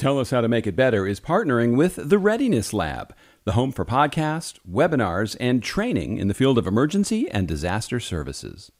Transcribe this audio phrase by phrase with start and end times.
[0.00, 3.70] Tell Us How to Make It Better is partnering with the Readiness Lab, the home
[3.70, 8.72] for podcasts, webinars, and training in the field of emergency and disaster services.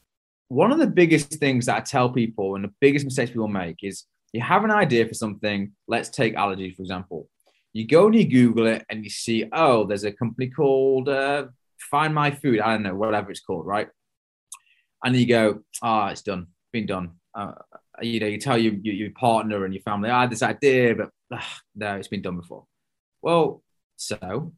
[0.49, 3.81] One of the biggest things that I tell people and the biggest mistakes people make
[3.83, 5.73] is you have an idea for something.
[5.87, 7.29] Let's take allergies, for example.
[7.75, 11.49] You go and you Google it and you see, oh, there's a company called uh,
[11.91, 12.61] Find My Food.
[12.61, 13.89] I don't know, whatever it's called, right?
[15.05, 17.11] And you go, ah, oh, it's done, been done.
[17.35, 17.53] Uh,
[18.01, 20.95] you know, you tell your, your, your partner and your family, I had this idea,
[20.95, 21.43] but ugh,
[21.75, 22.65] no, it's been done before.
[23.23, 23.63] Well,
[23.97, 24.53] so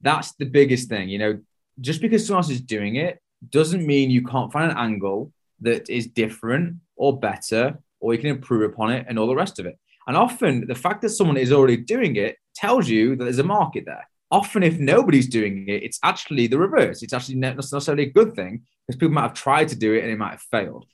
[0.00, 1.08] that's the biggest thing.
[1.08, 1.40] You know,
[1.80, 5.88] just because someone else is doing it doesn't mean you can't find an angle that
[5.88, 9.66] is different or better, or you can improve upon it and all the rest of
[9.66, 9.78] it.
[10.06, 13.44] And often the fact that someone is already doing it tells you that there's a
[13.44, 14.06] market there.
[14.30, 17.02] Often, if nobody's doing it, it's actually the reverse.
[17.02, 20.02] It's actually not necessarily a good thing because people might have tried to do it
[20.02, 20.86] and it might have failed.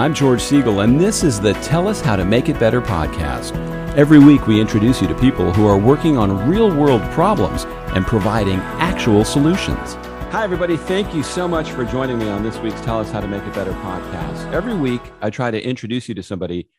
[0.00, 3.54] I'm George Siegal, and this is the Tell Us How to Make It Better podcast.
[3.98, 8.06] Every week, we introduce you to people who are working on real world problems and
[8.06, 9.96] providing actual solutions.
[10.32, 10.78] Hi, everybody.
[10.78, 13.42] Thank you so much for joining me on this week's Tell Us How to Make
[13.42, 14.50] It Better podcast.
[14.54, 16.70] Every week, I try to introduce you to somebody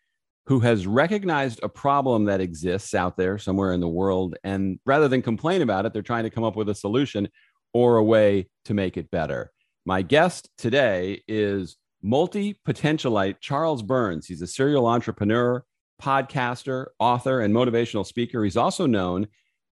[0.48, 4.36] who has recognized a problem that exists out there somewhere in the world.
[4.44, 7.30] And rather than complain about it, they're trying to come up with a solution
[7.72, 9.52] or a way to make it better.
[9.86, 14.28] My guest today is multi potentialite Charles Burns.
[14.28, 15.64] He's a serial entrepreneur,
[16.02, 18.44] podcaster, author, and motivational speaker.
[18.44, 19.28] He's also known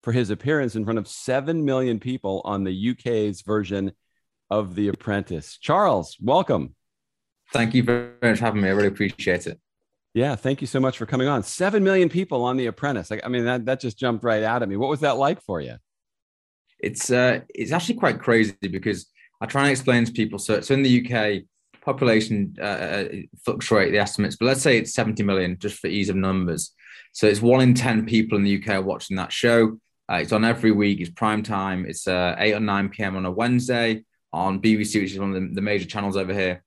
[0.04, 3.92] for his appearance in front of 7 million people on the UK's version
[4.50, 5.58] of The Apprentice.
[5.58, 6.76] Charles, welcome.
[7.52, 8.70] Thank you very much for having me.
[8.70, 9.60] I really appreciate it.
[10.14, 11.44] Yeah, thank you so much for coming on.
[11.44, 13.12] 7 million people on The Apprentice.
[13.12, 14.78] I, I mean, that, that just jumped right out at me.
[14.78, 15.76] What was that like for you?
[16.80, 19.08] It's uh, it's actually quite crazy because
[19.42, 20.40] I try and explain to people.
[20.40, 21.44] So, so in the UK,
[21.86, 23.08] population uh, uh,
[23.46, 26.72] fluctuate the estimates, but let's say it's 70 million just for ease of numbers.
[27.14, 29.80] So it's one in 10 people in the UK are watching that show.
[30.12, 31.00] Uh, it's on every week.
[31.00, 31.86] It's prime time.
[31.86, 33.16] It's uh, 8 or 9 p.m.
[33.16, 34.04] on a Wednesday
[34.34, 36.64] on BBC, which is one of the, the major channels over here.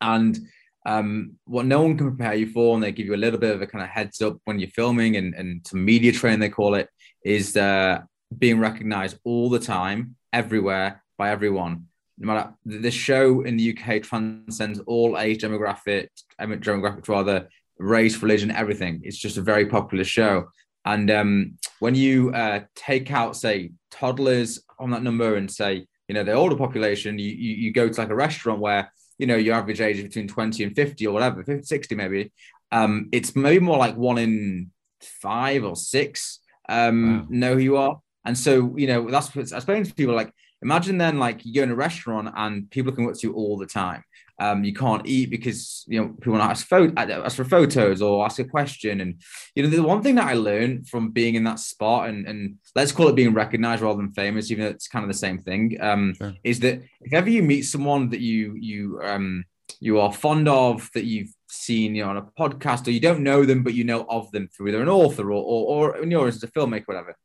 [0.00, 0.38] And
[0.84, 3.54] um, what no one can prepare you for, and they give you a little bit
[3.54, 6.50] of a kind of heads up when you're filming and, and some media train, they
[6.50, 6.88] call it,
[7.24, 8.00] is uh,
[8.36, 11.86] being recognized all the time, everywhere, by everyone
[12.18, 16.08] no matter the show in the UK transcends all age demographic,
[16.40, 17.48] demographic rather,
[17.78, 19.00] race, religion, everything.
[19.02, 20.46] It's just a very popular show.
[20.84, 26.14] And um, when you uh, take out, say, toddlers on that number and say, you
[26.14, 29.36] know, the older population, you, you, you go to like a restaurant where, you know,
[29.36, 32.32] your average age is between 20 and 50 or whatever, 50, 60 maybe.
[32.70, 34.70] Um, it's maybe more like one in
[35.00, 37.26] five or six um, wow.
[37.30, 38.00] know who you are.
[38.24, 40.32] And so, you know, that's what I explain to people like,
[40.64, 44.02] Imagine then like you're in a restaurant and people can watch you all the time.
[44.40, 48.02] Um, you can't eat because you know people want to ask, pho- ask for photos
[48.02, 49.00] or ask a question.
[49.00, 49.20] And
[49.54, 52.56] you know the one thing that I learned from being in that spot and and
[52.74, 55.38] let's call it being recognized rather than famous, even though it's kind of the same
[55.38, 59.44] thing, um, is that if ever you meet someone that you you um
[59.80, 63.22] you are fond of that you've seen you know, on a podcast or you don't
[63.22, 66.10] know them but you know of them through either an author or or, or in
[66.10, 67.16] yours as a filmmaker whatever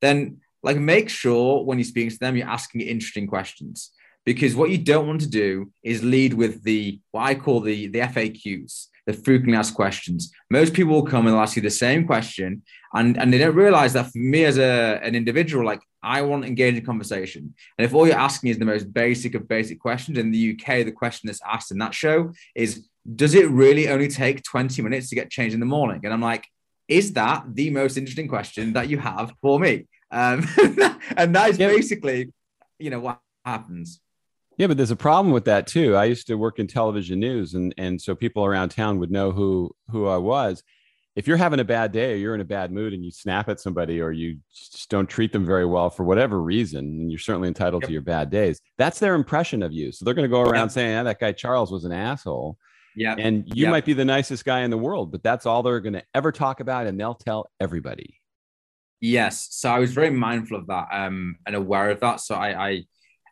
[0.00, 3.90] then like make sure when you're speaking to them, you're asking interesting questions
[4.24, 7.88] because what you don't want to do is lead with the what I call the
[7.88, 10.32] the FAQs, the frequently asked questions.
[10.50, 12.62] Most people will come and ask you the same question,
[12.94, 16.44] and and they don't realize that for me as a an individual, like I want
[16.44, 17.54] engaging conversation.
[17.78, 20.84] And if all you're asking is the most basic of basic questions in the UK,
[20.84, 22.86] the question that's asked in that show is,
[23.16, 26.00] does it really only take 20 minutes to get changed in the morning?
[26.04, 26.46] And I'm like,
[26.88, 29.86] is that the most interesting question that you have for me?
[30.14, 30.46] Um,
[31.16, 31.68] and that is yeah.
[31.68, 32.32] basically,
[32.78, 34.00] you know, what happens.
[34.56, 35.96] Yeah, but there's a problem with that too.
[35.96, 39.32] I used to work in television news, and and so people around town would know
[39.32, 40.62] who who I was.
[41.16, 43.48] If you're having a bad day, or you're in a bad mood, and you snap
[43.48, 47.18] at somebody, or you just don't treat them very well for whatever reason, and you're
[47.18, 47.88] certainly entitled yep.
[47.88, 48.60] to your bad days.
[48.78, 49.90] That's their impression of you.
[49.90, 50.72] So they're going to go around yep.
[50.72, 52.56] saying, oh, "That guy Charles was an asshole."
[52.96, 53.72] Yeah, and you yep.
[53.72, 56.30] might be the nicest guy in the world, but that's all they're going to ever
[56.30, 58.20] talk about, and they'll tell everybody.
[59.06, 62.20] Yes, so I was very mindful of that um, and aware of that.
[62.20, 62.70] So I, I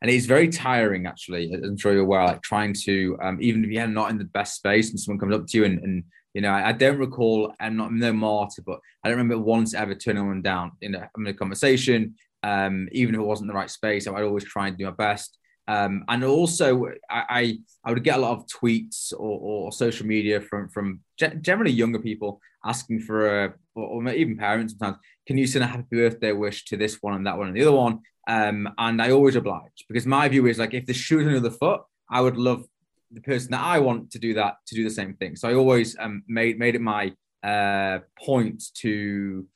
[0.02, 1.50] and it's very tiring actually.
[1.50, 4.56] I'm sure you're aware, like trying to um, even if you're not in the best
[4.56, 6.04] space and someone comes up to you and, and
[6.34, 7.54] you know, I, I don't recall.
[7.58, 10.94] I'm not I'm no martyr, but I don't remember once ever turning one down in
[10.94, 12.16] a, in a conversation.
[12.42, 15.38] Um, even if it wasn't the right space, I'd always try and do my best.
[15.68, 20.06] Um, and also, I, I, I would get a lot of tweets or, or social
[20.06, 21.00] media from from
[21.40, 25.84] generally younger people asking for a, or, even parents sometimes, can you send a happy
[25.90, 28.00] birthday wish to this one and that one and the other one?
[28.28, 31.38] Um, and I always oblige because my view is like if the shoe's on the
[31.38, 31.80] other foot,
[32.10, 32.64] I would love
[33.10, 35.36] the person that I want to do that to do the same thing.
[35.36, 39.46] So I always um, made made it my uh, point to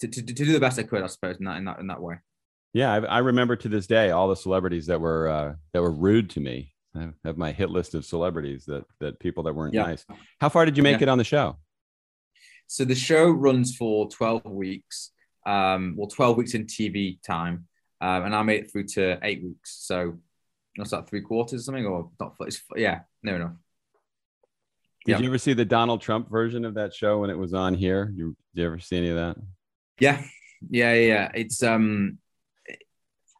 [0.00, 1.86] to, to, to do the best I could, I suppose, in that in that in
[1.86, 2.16] that way.
[2.72, 5.92] Yeah, I, I remember to this day all the celebrities that were uh, that were
[5.92, 6.72] rude to me.
[6.94, 9.82] I have my hit list of celebrities that that people that weren't yeah.
[9.82, 10.04] nice.
[10.40, 11.04] How far did you make yeah.
[11.04, 11.56] it on the show?
[12.66, 15.12] So the show runs for twelve weeks.
[15.44, 17.66] Um, well, twelve weeks in TV time,
[18.00, 19.76] um, and I made it through to eight weeks.
[19.86, 20.18] So
[20.76, 21.08] what's that?
[21.08, 22.34] Three quarters, or something, or not?
[22.40, 23.52] It's, yeah, no enough.
[25.04, 25.18] Did yeah.
[25.20, 28.12] you ever see the Donald Trump version of that show when it was on here?
[28.16, 29.36] You, did you ever see any of that?
[30.00, 30.20] Yeah,
[30.68, 31.30] yeah, yeah.
[31.32, 32.18] It's um,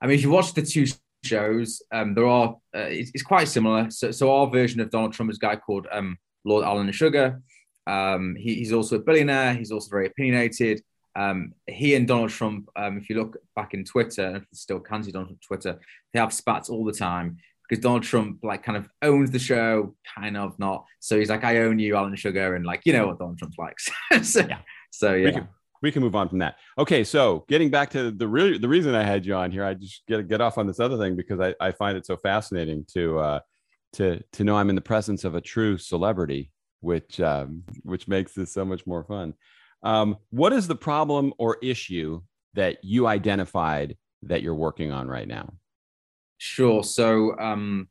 [0.01, 0.87] I mean, if you watch the two
[1.25, 3.91] shows, um, there are uh, it's, it's, quite similar.
[3.91, 7.43] So, so our version of Donald Trump is a guy called um, Lord Alan Sugar.
[7.87, 9.55] Um, he, he's also a billionaire.
[9.55, 10.83] He's also very opinionated.
[11.15, 15.03] Um, he and Donald Trump, um, if you look back in Twitter, if still can
[15.03, 15.81] see Donald Trump Twitter,
[16.13, 17.39] they have spats all the time
[17.69, 20.85] because Donald Trump like kind of owns the show, kind of not.
[21.01, 23.55] So he's like, I own you, Alan Sugar, and like you know what Donald Trump
[23.59, 23.89] likes.
[24.23, 24.59] so, yeah.
[24.91, 25.27] So yeah.
[25.27, 25.49] We can,
[25.83, 26.57] we can move on from that.
[26.79, 29.75] Okay, so getting back to the real the reason I had you on here, I
[29.75, 32.85] just get get off on this other thing because I, I find it so fascinating
[32.93, 33.41] to uh,
[33.95, 36.51] to to know I'm in the presence of a true celebrity,
[36.87, 39.35] which um, which makes this so much more fun.
[39.83, 42.23] Um, what is the problem or issue
[42.55, 45.53] that you identified that you're working on right now?
[46.39, 46.83] Sure.
[46.85, 47.89] So um,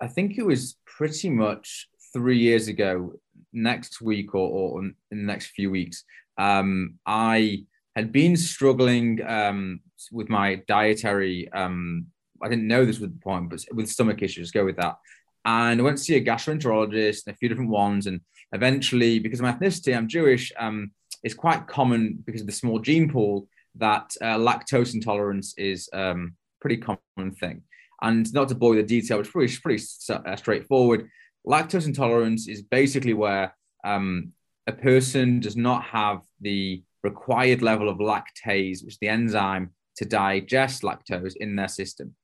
[0.00, 3.14] I think it was pretty much three years ago,
[3.52, 6.04] next week or, or in the next few weeks,
[6.36, 7.64] um, I
[7.96, 9.80] had been struggling um,
[10.12, 11.50] with my dietary.
[11.52, 12.06] Um,
[12.42, 14.96] I didn't know this was the point, but with stomach issues, go with that.
[15.44, 18.06] And I went to see a gastroenterologist and a few different ones.
[18.06, 18.20] And
[18.52, 20.90] eventually, because of my ethnicity, I'm Jewish, um,
[21.22, 26.34] it's quite common because of the small gene pool that uh, lactose intolerance is um,
[26.60, 27.62] pretty common thing.
[28.02, 31.08] And not to bore the detail, it's pretty, pretty uh, straightforward.
[31.46, 33.54] Lactose intolerance is basically where
[33.84, 34.32] um,
[34.66, 40.04] a person does not have the required level of lactase, which is the enzyme to
[40.04, 42.14] digest lactose in their system.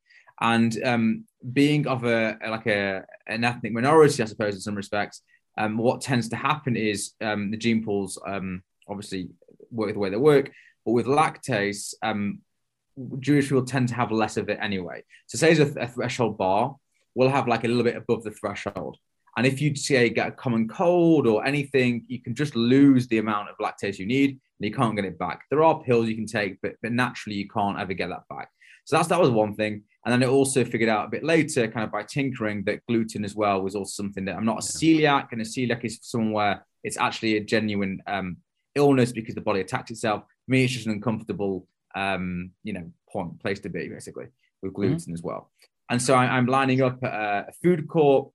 [0.41, 5.23] And um, being of a like a an ethnic minority, I suppose in some respects,
[5.57, 9.29] um, what tends to happen is um, the gene pools um, obviously
[9.71, 10.51] work the way they work,
[10.85, 12.41] but with lactase, um,
[13.21, 15.03] Jewish people tend to have less of it anyway.
[15.27, 16.77] So say there's a, a threshold bar,
[17.15, 18.99] we'll have like a little bit above the threshold.
[19.37, 23.19] And if you say get a common cold or anything, you can just lose the
[23.19, 25.43] amount of lactase you need and you can't get it back.
[25.51, 28.49] There are pills you can take, but, but naturally you can't ever get that back.
[28.85, 29.83] So that's that was one thing.
[30.05, 33.25] And then I also figured out a bit later, kind of by tinkering, that gluten
[33.25, 36.65] as well was also something that I'm not a celiac, and a celiac is somewhere
[36.83, 38.37] it's actually a genuine um,
[38.75, 40.25] illness because the body attacks itself.
[40.25, 44.27] For me, it's just an uncomfortable um, you know, point, place to be basically
[44.63, 44.77] with mm-hmm.
[44.77, 45.15] gluten mm-hmm.
[45.15, 45.51] as well.
[45.91, 48.31] And so I, am lining up at a food court,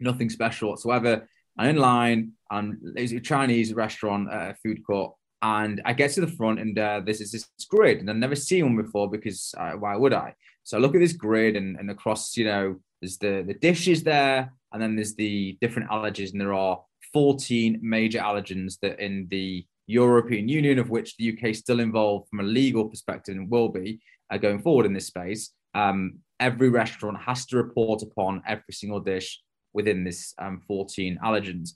[0.00, 1.28] nothing special whatsoever.
[1.56, 6.20] I'm in line, and there's a Chinese restaurant, uh, food court, and I get to
[6.20, 9.54] the front, and uh, this is this grid, and I've never seen one before because
[9.56, 10.34] uh, why would I?
[10.64, 14.02] So I look at this grid, and, and across, you know, there's the the dishes
[14.02, 16.82] there, and then there's the different allergies, and there are
[17.12, 22.28] 14 major allergens that in the European Union, of which the UK is still involved
[22.28, 24.00] from a legal perspective and will be
[24.30, 25.50] uh, going forward in this space.
[25.74, 29.40] Um, every restaurant has to report upon every single dish
[29.72, 31.70] within this um, 14 allergens.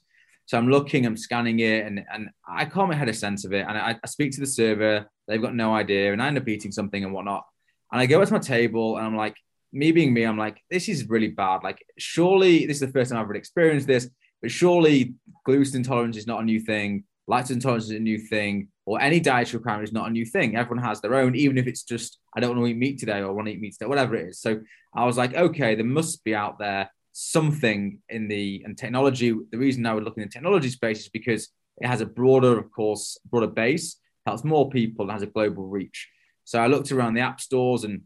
[0.45, 3.53] So I'm looking, I'm scanning it, and, and I can't make head a sense of
[3.53, 3.65] it.
[3.67, 6.47] And I, I speak to the server, they've got no idea, and I end up
[6.47, 7.45] eating something and whatnot.
[7.91, 9.35] And I go to my table, and I'm like,
[9.71, 11.63] me being me, I'm like, this is really bad.
[11.63, 14.09] Like, surely this is the first time I've ever experienced this,
[14.41, 15.15] but surely
[15.45, 19.19] gluten intolerance is not a new thing lactose intolerance is a new thing, or any
[19.19, 20.55] dietary requirement is not a new thing.
[20.55, 23.19] Everyone has their own, even if it's just I don't want to eat meat today
[23.19, 24.41] or I want to eat meat today, whatever it is.
[24.41, 24.61] So
[24.95, 29.35] I was like, okay, there must be out there something in the and technology.
[29.51, 32.57] The reason I would look in the technology space is because it has a broader,
[32.57, 36.09] of course, broader base, helps more people, and has a global reach.
[36.49, 38.01] So I looked around the app stores, and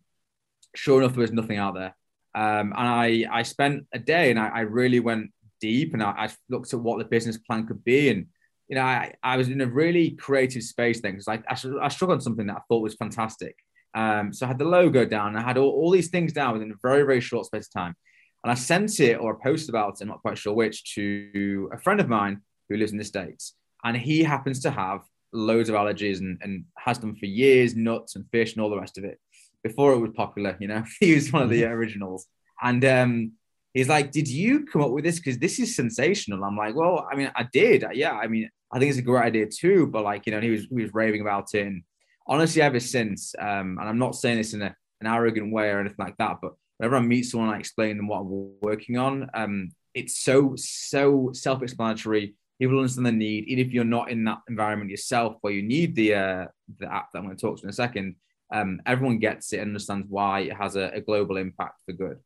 [0.76, 1.96] sure enough, there was nothing out there.
[2.36, 5.32] Um, and I I spent a day, and I, I really went
[5.62, 8.26] deep, and I, I, looked at what the business plan could be, and
[8.68, 11.88] you know, I, I was in a really creative space then because like I, I
[11.88, 13.56] struggled on something that I thought was fantastic.
[13.96, 16.72] Um, so I had the logo down, I had all, all these things down within
[16.72, 17.96] a very, very short space of time.
[18.44, 21.70] And I sent it or a post about it, I'm not quite sure which, to
[21.72, 23.54] a friend of mine who lives in the States.
[23.86, 25.02] And he happens to have
[25.34, 28.80] loads of allergies and, and has them for years, nuts and fish and all the
[28.80, 29.20] rest of it.
[29.64, 31.74] Before it was popular, you know, he was one of the mm-hmm.
[31.74, 32.28] originals.
[32.62, 33.32] And um,
[33.74, 35.20] he's like, Did you come up with this?
[35.20, 36.44] Because this is sensational.
[36.44, 37.86] I'm like, Well, I mean, I did.
[37.94, 38.14] Yeah.
[38.14, 39.88] I mean, I think it's a great idea too.
[39.88, 41.68] But like, you know, he was he was raving about it.
[41.68, 41.84] And
[42.28, 45.80] honestly, ever since, um, and I'm not saying this in a, an arrogant way or
[45.80, 49.30] anything like that, but whenever I meet someone, I explain them what I'm working on.
[49.34, 52.36] Um, it's so so self-explanatory.
[52.70, 55.96] People understand the need, even if you're not in that environment yourself, where you need
[55.96, 56.46] the uh,
[56.80, 58.16] the app that I'm going to talk to in a second.
[58.52, 62.20] Um, everyone gets it and understands why it has a, a global impact for good.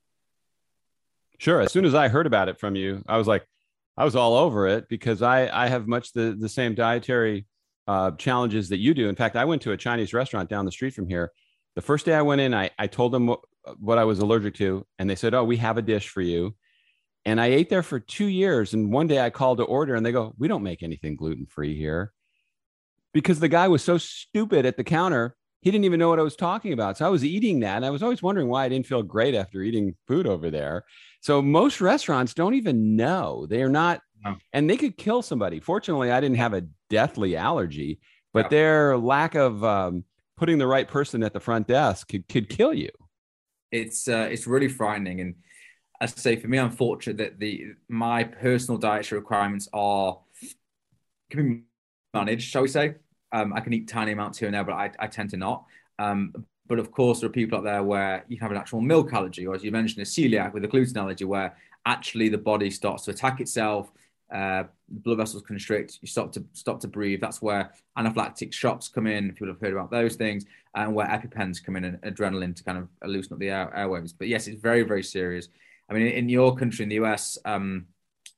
[1.38, 1.62] Sure.
[1.62, 3.48] As soon as I heard about it from you, I was like,
[3.96, 7.46] I was all over it because I I have much the the same dietary
[7.88, 9.08] uh, challenges that you do.
[9.10, 11.32] In fact, I went to a Chinese restaurant down the street from here.
[11.76, 13.40] The first day I went in, I I told them what,
[13.80, 16.56] what I was allergic to, and they said, "Oh, we have a dish for you."
[17.28, 18.74] And I ate there for two years.
[18.74, 21.46] And one day I called to order, and they go, "We don't make anything gluten
[21.46, 22.14] free here,"
[23.14, 26.24] because the guy was so stupid at the counter he didn't even know what I
[26.24, 26.98] was talking about.
[26.98, 27.78] So I was eating that.
[27.78, 30.86] And I was always wondering why I didn't feel great after eating food over there.
[31.22, 33.46] So most restaurants don't even know.
[33.48, 34.36] They are not, no.
[34.54, 35.60] and they could kill somebody.
[35.60, 38.00] Fortunately, I didn't have a deathly allergy,
[38.34, 40.04] but their lack of um,
[40.38, 42.92] putting the right person at the front desk could, could kill you.
[43.72, 45.20] It's uh, it's really frightening.
[45.20, 45.36] And
[46.00, 50.20] I say for me, I'm fortunate that the my personal dietary requirements are
[51.30, 51.64] can be
[52.14, 52.96] managed, shall we say?
[53.32, 55.66] Um, I can eat tiny amounts here and there, but I, I tend to not.
[56.00, 56.34] Um,
[56.68, 59.48] but of course, there are people out there where you have an actual milk allergy,
[59.48, 63.06] or as you mentioned, a celiac with a gluten allergy, where actually the body starts
[63.06, 63.92] to attack itself.
[64.34, 66.00] Uh, blood vessels constrict.
[66.02, 67.22] You stop to stop to breathe.
[67.22, 69.30] That's where anaphylactic shocks come in.
[69.30, 72.64] If people have heard about those things, and where epipens come in and adrenaline to
[72.64, 74.14] kind of loosen up the air, airwaves.
[74.18, 75.48] But yes, it's very very serious.
[75.90, 77.88] I mean, in your country, in the US, um,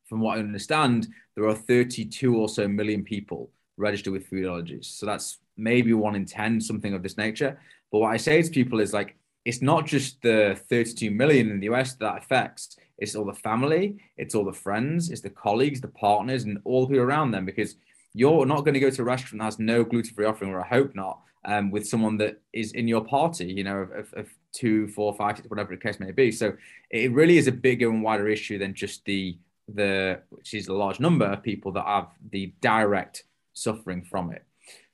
[0.07, 4.85] from what I understand, there are 32 or so million people registered with food allergies.
[4.85, 7.59] So that's maybe one in 10, something of this nature.
[7.91, 9.15] But what I say to people is like,
[9.45, 13.97] it's not just the 32 million in the US that affects, it's all the family,
[14.17, 17.45] it's all the friends, it's the colleagues, the partners, and all the people around them.
[17.45, 17.75] Because
[18.13, 20.61] you're not going to go to a restaurant that has no gluten free offering, or
[20.61, 24.29] I hope not, um, with someone that is in your party, you know, of, of
[24.53, 26.31] two, four, five, six, whatever the case may be.
[26.31, 26.53] So
[26.89, 29.37] it really is a bigger and wider issue than just the
[29.75, 34.43] the which is a large number of people that have the direct suffering from it.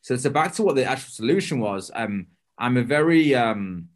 [0.02, 1.92] So, so back to what the actual solution was.
[1.94, 3.90] Um, I'm a very um,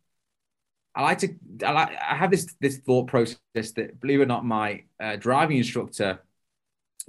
[0.96, 1.36] I like to
[1.66, 3.38] I like I have this this thought process
[3.76, 6.20] that believe it or not, my uh, driving instructor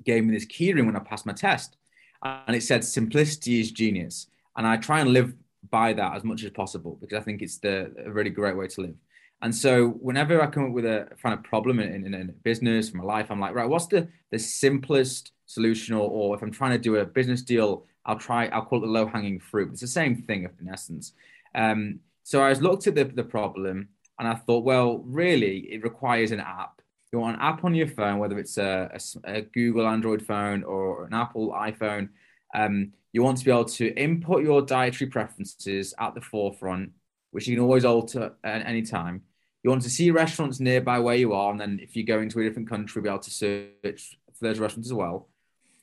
[0.04, 1.76] gave me this keyring when I passed my test,
[2.22, 4.26] and it said simplicity is genius,
[4.56, 5.34] and I try and live
[5.68, 8.66] by that as much as possible because I think it's the a really great way
[8.66, 8.94] to live.
[9.42, 12.32] And so whenever I come up with a kind of problem in, in, in a
[12.32, 15.94] business, my life, I'm like, right, what's the the simplest solution?
[15.94, 18.86] Or, or if I'm trying to do a business deal, I'll try, I'll call it
[18.86, 19.70] the low hanging fruit.
[19.72, 21.12] It's the same thing in essence.
[21.54, 23.88] Um, so I was looked at the, the problem
[24.18, 26.80] and I thought, well, really, it requires an app.
[27.12, 28.90] You want an app on your phone, whether it's a,
[29.24, 32.10] a, a Google Android phone or an Apple iPhone.
[32.54, 36.92] Um, you want to be able to input your dietary preferences at the forefront,
[37.32, 39.22] which you can always alter at any time.
[39.62, 42.40] You want to see restaurants nearby where you are, and then if you go into
[42.40, 45.28] a different country, be able to search for those restaurants as well.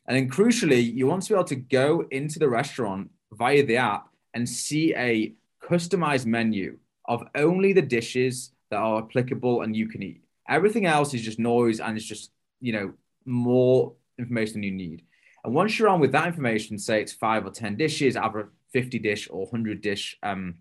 [0.07, 3.77] And then crucially, you want to be able to go into the restaurant via the
[3.77, 9.88] app and see a customized menu of only the dishes that are applicable and you
[9.88, 10.24] can eat.
[10.50, 12.31] Everything else is just noise and it's just,
[12.62, 12.93] you know,
[13.25, 15.03] more information than you need.
[15.44, 18.48] And once you're on with that information, say it's five or 10 dishes, either a
[18.74, 20.56] 50 dish or 100 dish um,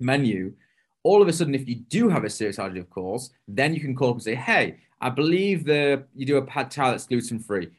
[0.00, 0.52] menu,
[1.02, 3.80] all of a sudden, if you do have a serious allergy, of course, then you
[3.80, 7.06] can call up and say, hey, I believe the you do a pad thai that's
[7.06, 7.70] gluten free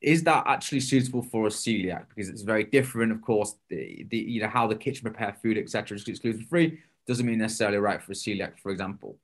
[0.00, 2.06] is that actually suitable for a celiac?
[2.08, 3.56] Because it's very different, of course.
[3.68, 7.38] The, the you know how the kitchen prepare food, etc., is gluten free doesn't mean
[7.38, 9.16] necessarily right for a celiac, for example.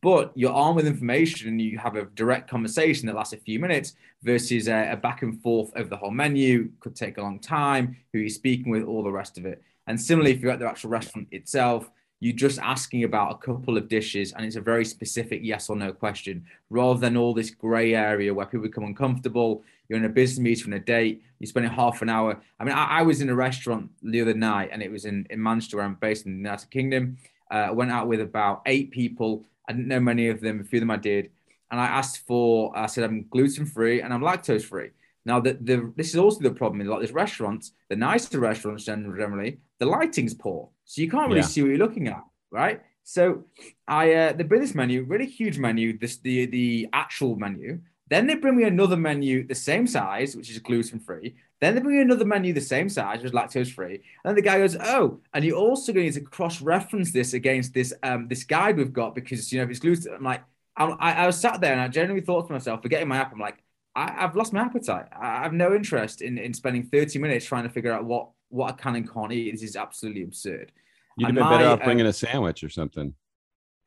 [0.00, 3.58] But you're armed with information and you have a direct conversation that lasts a few
[3.58, 7.38] minutes versus a, a back and forth over the whole menu could take a long
[7.38, 7.96] time.
[8.12, 9.62] Who you're speaking with, all the rest of it.
[9.86, 11.90] And similarly, if you're at the actual restaurant itself,
[12.20, 15.76] you're just asking about a couple of dishes and it's a very specific yes or
[15.76, 20.08] no question rather than all this gray area where people become uncomfortable you're in a
[20.08, 23.20] business meeting on a date you're spending half an hour i mean i, I was
[23.20, 26.26] in a restaurant the other night and it was in, in manchester where i'm based
[26.26, 27.16] in the united kingdom
[27.50, 30.78] uh, went out with about eight people i didn't know many of them a few
[30.78, 31.30] of them i did
[31.70, 34.90] and i asked for i said i'm gluten free and i'm lactose free
[35.28, 37.96] now, the, the, this is also the problem in a lot of these restaurants, the
[37.96, 40.70] nicer restaurants generally, the lighting's poor.
[40.86, 41.46] So you can't really yeah.
[41.46, 42.80] see what you're looking at, right?
[43.04, 43.44] So
[43.86, 47.80] I uh, they bring this menu, really huge menu, this the the actual menu.
[48.10, 51.36] Then they bring me another menu the same size, which is gluten free.
[51.60, 54.02] Then they bring me another menu the same size, which is lactose free.
[54.24, 57.92] And the guy goes, "Oh, and you're also going to cross reference this against this
[58.02, 60.42] um this guide we've got because you know if it's gluten." I'm like,
[60.78, 63.40] I'm, I was sat there and I genuinely thought to myself, forgetting my app, I'm
[63.40, 63.62] like,
[63.96, 65.06] I, have lost my appetite.
[65.12, 68.70] I have no interest in, in spending 30 minutes trying to figure out what, what
[68.70, 69.50] I can and can't eat.
[69.50, 70.70] This is absolutely absurd.
[71.16, 73.12] You'd have been my, better off bringing um, a sandwich or something.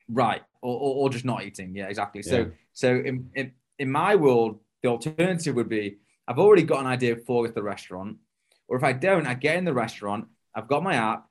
[0.10, 0.42] Right.
[0.62, 1.74] Or, or, or, just not eating.
[1.74, 2.24] Yeah, exactly.
[2.24, 2.46] So, yeah.
[2.74, 5.98] so in, in, in my world, the alternative would be
[6.28, 8.18] I've already got an idea for the restaurant.
[8.68, 11.26] Or if I don't, I get in the restaurant, I've got my app,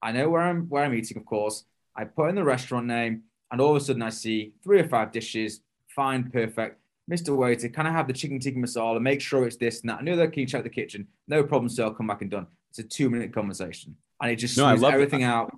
[0.00, 1.64] I know where I'm where I'm eating, of course.
[1.96, 4.88] I put in the restaurant name, and all of a sudden I see three or
[4.88, 6.80] five dishes, fine, perfect.
[7.10, 7.36] Mr.
[7.36, 9.00] Waiter, can I have the chicken tikka masala?
[9.00, 10.04] Make sure it's this and that.
[10.04, 10.16] Know.
[10.28, 11.08] Can you check the kitchen?
[11.26, 11.84] No problem, sir.
[11.84, 12.46] I'll come back and done.
[12.70, 15.52] It's a two minute conversation, and it just no, love everything out.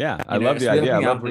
[0.00, 0.96] Yeah, I love the idea.
[0.96, 1.22] I love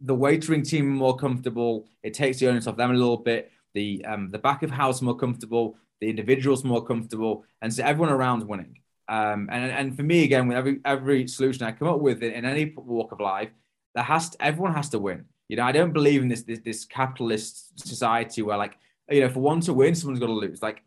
[0.00, 1.88] the waitering team more comfortable.
[2.02, 3.50] It takes the onus off them a little bit.
[3.74, 5.76] The um, the back of house more comfortable.
[6.00, 8.78] The individuals more comfortable, and so everyone around winning.
[9.08, 12.32] Um, and and for me again, with every every solution I come up with in,
[12.32, 13.50] in any walk of life,
[13.94, 15.24] that has to, everyone has to win.
[15.48, 18.78] You know, I don't believe in this this, this capitalist society where like
[19.10, 20.62] you know for one to win, someone's got to lose.
[20.62, 20.82] Like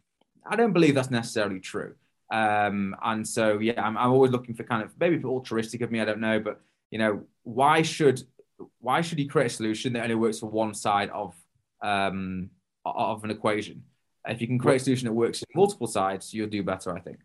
[0.49, 1.95] I don't believe that's necessarily true.
[2.31, 5.99] Um, and so yeah, I'm, I'm always looking for kind of maybe altruistic of me.
[5.99, 8.23] I don't know, but you know, why should
[8.79, 11.33] why should he create a solution that only works for one side of
[11.81, 12.49] um,
[12.85, 13.83] of an equation?
[14.27, 16.99] If you can create a solution that works in multiple sides, you'll do better, I
[16.99, 17.17] think.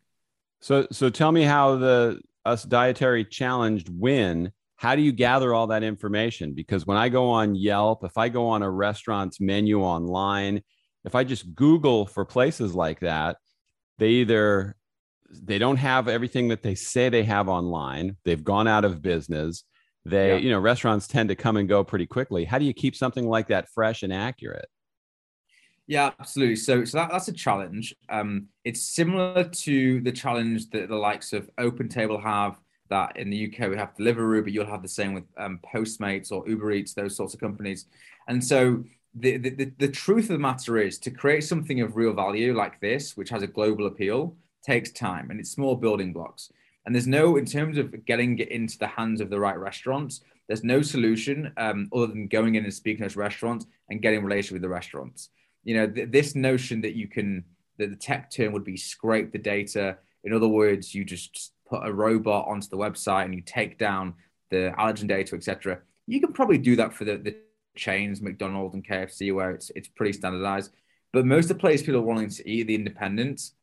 [0.61, 4.53] So, so tell me how the us dietary challenged win.
[4.77, 6.55] How do you gather all that information?
[6.55, 10.63] Because when I go on Yelp, if I go on a restaurant's menu online,
[11.05, 13.37] if I just Google for places like that,
[13.99, 14.77] they either
[15.31, 18.17] they don't have everything that they say they have online.
[18.25, 19.65] They've gone out of business.
[20.07, 20.37] They, yeah.
[20.37, 22.45] you know, restaurants tend to come and go pretty quickly.
[22.45, 24.69] How do you keep something like that fresh and accurate?
[25.89, 26.57] Yeah, absolutely.
[26.57, 27.95] So, so that, that's a challenge.
[28.09, 32.57] Um, it's similar to the challenge that the likes of OpenTable have.
[32.89, 36.31] That in the UK we have Deliveroo, but you'll have the same with um, Postmates
[36.31, 37.87] or Uber Eats, those sorts of companies.
[38.29, 42.13] And so the, the the truth of the matter is to create something of real
[42.13, 46.53] value like this, which has a global appeal, takes time and it's small building blocks.
[46.87, 50.21] And there's no, in terms of getting it into the hands of the right restaurants,
[50.47, 54.25] there's no solution um, other than going in and speaking to those restaurants and getting
[54.25, 55.31] relationship with the restaurants
[55.67, 57.45] you know, th- this notion that you can,
[57.79, 59.99] that the tech term would be scrape the data.
[60.25, 64.15] In other words, you just put a robot onto the website and you take down
[64.51, 65.81] the allergen data, etc.
[66.07, 67.37] You can probably do that for the, the
[67.75, 70.71] chains, McDonald's and KFC, where it's it's pretty standardized.
[71.13, 73.55] But most of the places people are wanting to eat, the independents,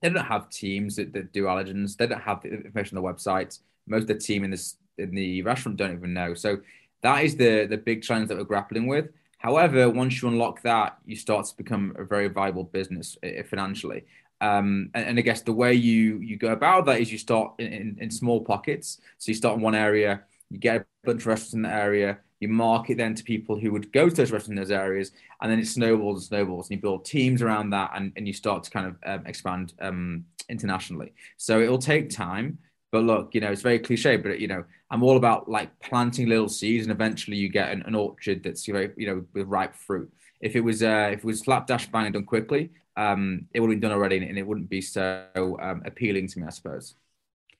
[0.00, 1.96] they don't have teams that, that do allergens.
[1.96, 3.58] They don't have the information on the website.
[3.86, 6.34] Most of the team in this in the restaurant don't even know.
[6.34, 6.58] So
[7.02, 9.08] that is the the big challenge that we're grappling with.
[9.38, 14.04] However, once you unlock that, you start to become a very viable business uh, financially.
[14.40, 17.54] Um, and, and, I guess the way you you go about that is you start
[17.58, 19.00] in, in, in, small pockets.
[19.16, 22.18] So you start in one area, you get a bunch of restaurants in the area,
[22.40, 25.50] you market then to people who would go to those restaurants in those areas, and
[25.50, 28.64] then it snowballs and snowballs, and you build teams around that, and, and you start
[28.64, 31.12] to kind of um, expand um, internationally.
[31.36, 32.58] So it'll take time,
[32.92, 36.28] but look, you know, it's very cliche, but you know, I'm all about like planting
[36.28, 39.74] little seeds, and eventually you get an, an orchard that's very, you know, with ripe
[39.74, 40.12] fruit.
[40.40, 43.70] If it was, uh, if it was slapdash bang and done quickly, um, it would
[43.70, 46.94] have been done already, and it wouldn't be so um, appealing to me, I suppose.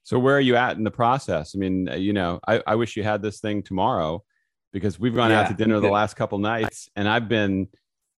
[0.05, 1.57] So where are you at in the process?
[1.57, 4.23] I mean, uh, you know, I, I wish you had this thing tomorrow
[4.77, 7.67] because we've gone yeah, out to dinner the last couple nights, and I've been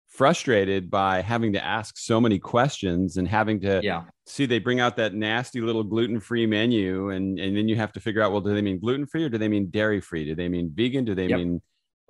[0.08, 4.02] frustrated by having to ask so many questions and having to yeah.
[4.26, 8.00] see they bring out that nasty little gluten-free menu and and then you have to
[8.00, 10.72] figure out well do they mean gluten-free or do they mean dairy-free do they mean
[10.74, 11.38] vegan do they yep.
[11.38, 11.62] mean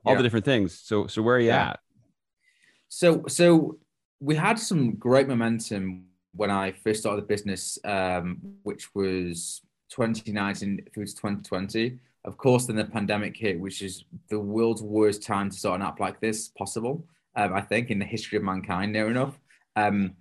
[0.07, 0.17] all yeah.
[0.17, 1.71] the different things so so where are you yeah.
[1.71, 1.81] at
[2.89, 3.77] so so
[4.21, 10.81] we had some great momentum when i first started the business um, which was 2019
[10.95, 11.99] through to 2020
[12.29, 15.87] of course then the pandemic hit which is the world's worst time to start an
[15.87, 17.05] app like this possible
[17.39, 19.39] um, I think, in the history of mankind, near enough.
[19.77, 20.15] Um,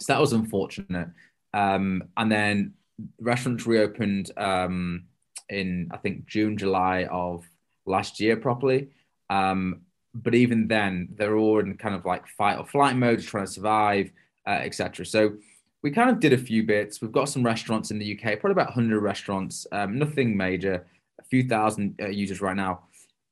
[0.00, 1.08] so that was unfortunate.
[1.54, 2.74] Um, and then
[3.20, 5.04] restaurants reopened um,
[5.48, 7.44] in, I think, June, July of
[7.86, 8.88] last year properly.
[9.30, 13.46] Um, but even then, they're all in kind of like fight or flight mode, trying
[13.46, 14.10] to survive,
[14.44, 15.06] uh, etc.
[15.06, 15.34] So
[15.82, 17.00] we kind of did a few bits.
[17.00, 20.84] We've got some restaurants in the UK, probably about 100 restaurants, um, nothing major,
[21.20, 22.84] a few thousand uh, users right now.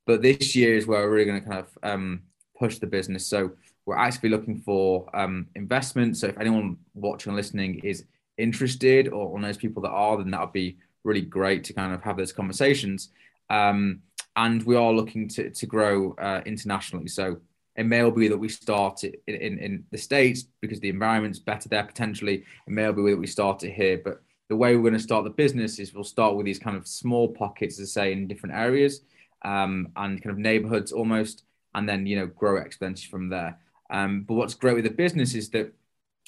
[0.06, 2.22] But this year is where we're really going to kind of um,
[2.58, 3.26] push the business.
[3.26, 3.52] So
[3.86, 6.16] we're actually looking for um, investment.
[6.16, 8.04] So if anyone watching and listening is
[8.38, 12.02] interested or knows people that are, then that would be really great to kind of
[12.02, 13.10] have those conversations.
[13.50, 14.00] Um,
[14.36, 17.08] and we are looking to, to grow uh, internationally.
[17.08, 17.38] So
[17.76, 21.38] it may well be that we start in, in, in, the States because the environment's
[21.38, 22.44] better there potentially.
[22.66, 24.00] It may well be that we start it here.
[24.02, 24.22] But
[24.54, 26.86] the way we're going to start the business is we'll start with these kind of
[26.86, 29.00] small pockets, as I say, in different areas
[29.44, 31.42] um, and kind of neighborhoods almost
[31.74, 33.58] and then you know grow exponentially from there.
[33.90, 35.72] Um, but what's great with the business is that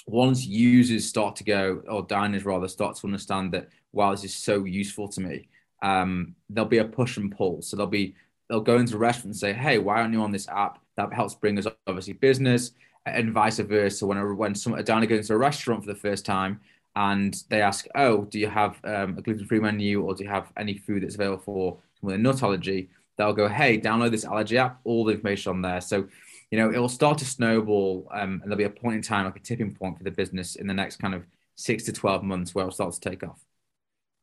[0.09, 4.35] once users start to go, or diners rather, start to understand that wow, this is
[4.35, 5.49] so useful to me,
[5.85, 7.63] um, there'll be a push and pull.
[7.63, 8.17] So they'll be
[8.49, 10.81] they'll go into a restaurant and say, hey, why aren't you on this app?
[10.97, 12.73] That helps bring us obviously business.
[13.07, 14.05] and vice versa.
[14.05, 16.59] When a, when some a diner goes into a restaurant for the first time
[16.97, 20.51] and they ask, "Oh, do you have um, a gluten-free menu, or do you have
[20.57, 24.25] any food that's available for someone with a nut Allergi?" They'll go, "Hey, download this
[24.25, 24.81] allergy app.
[24.85, 26.09] All the information on there." So,
[26.51, 29.37] you know, it'll start to snowball, um, and there'll be a point in time, like
[29.37, 32.55] a tipping point for the business in the next kind of six to twelve months,
[32.55, 33.41] where it'll start to take off.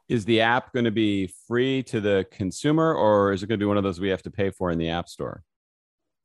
[0.10, 3.64] Is the app going to be free to the consumer, or is it going to
[3.64, 5.44] be one of those we have to pay for in the app store?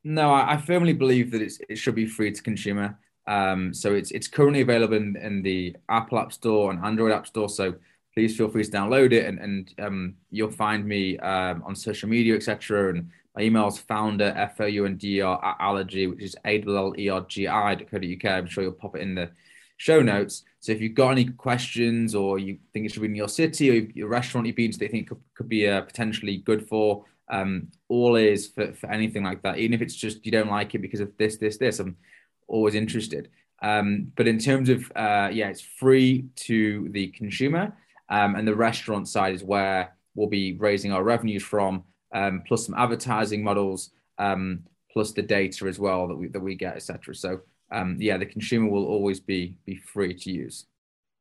[0.03, 2.99] No, I, I firmly believe that it should be free to consumer.
[3.29, 7.27] Um, so it's it's currently available in, in, the Apple App Store and Android App
[7.27, 7.51] Store.
[7.51, 7.75] So
[8.15, 12.09] please feel free to download it, and, and um, you'll find me um, on social
[12.09, 12.95] media, etc.
[12.95, 16.37] And my email is founder f o u n d r at Allergi, which is
[16.47, 18.25] a l e r g i uk.
[18.25, 19.31] I'm sure you'll pop it in the
[19.77, 20.45] show notes.
[20.61, 23.71] So if you've got any questions, or you think it should be in your city,
[23.71, 27.05] or your restaurant you've been to, they think could, could be uh, potentially good for,
[27.31, 29.59] um, all is for, for anything like that.
[29.59, 31.97] Even if it's just you don't like it because of this, this, this, I'm
[32.49, 33.29] always interested.
[33.63, 37.73] Um, but in terms of uh, yeah, it's free to the consumer,
[38.09, 42.67] um, and the restaurant side is where we'll be raising our revenues from, um, plus
[42.67, 44.61] some advertising models, um,
[44.93, 47.15] plus the data as well that we that we get, etc.
[47.15, 50.67] So um, yeah, the consumer will always be be free to use.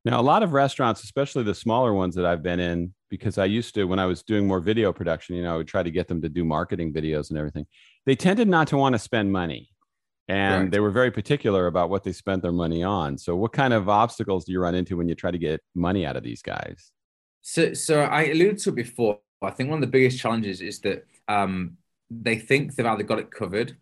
[0.05, 3.43] Now, a lot of restaurants, especially the smaller ones that I've been in, because I
[3.43, 5.91] used to, when I was doing more video production, you know, I would try to
[5.91, 7.65] get them to do marketing videos and everything.
[8.05, 9.69] They tended not to want to spend money.
[10.29, 10.71] And right.
[10.71, 13.17] they were very particular about what they spent their money on.
[13.17, 16.05] So, what kind of obstacles do you run into when you try to get money
[16.05, 16.91] out of these guys?
[17.41, 19.19] So, so I alluded to it before.
[19.41, 21.77] I think one of the biggest challenges is that um,
[22.09, 23.77] they think they've either got it covered,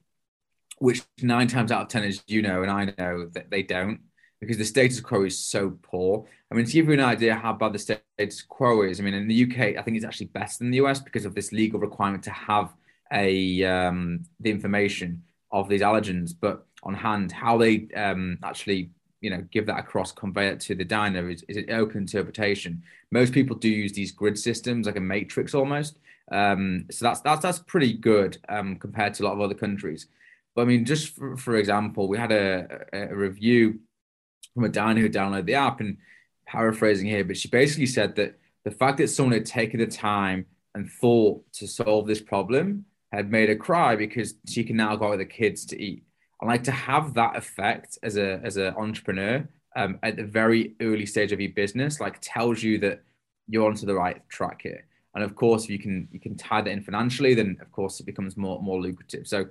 [0.77, 4.01] which nine times out of ten, as you know, and I know that they don't
[4.39, 6.27] because the status quo is so poor.
[6.51, 9.13] I mean, to give you an idea how bad the status quo is, I mean,
[9.13, 11.79] in the UK, I think it's actually better than the US because of this legal
[11.79, 12.73] requirement to have
[13.11, 15.23] a um, the information
[15.61, 18.89] of these allergens, but on hand, how they um, actually
[19.21, 22.83] you know give that across, convey it to the diner is, is an open interpretation.
[23.11, 25.97] Most people do use these grid systems, like a matrix almost.
[26.31, 30.07] Um, so that's that's that's pretty good um, compared to a lot of other countries.
[30.55, 33.79] But I mean, just for, for example, we had a, a review
[34.53, 35.97] from a diner who downloaded the app and
[36.45, 40.45] paraphrasing here, but she basically said that the fact that someone had taken the time
[40.73, 45.11] and thought to solve this problem had made her cry because she can now go
[45.11, 46.03] with the kids to eat.
[46.41, 50.75] I like to have that effect as a as an entrepreneur um, at the very
[50.81, 53.03] early stage of your business, like tells you that
[53.47, 54.85] you're onto the right track here.
[55.13, 57.99] And of course, if you can you can tie that in financially, then of course
[57.99, 59.27] it becomes more more lucrative.
[59.27, 59.45] So,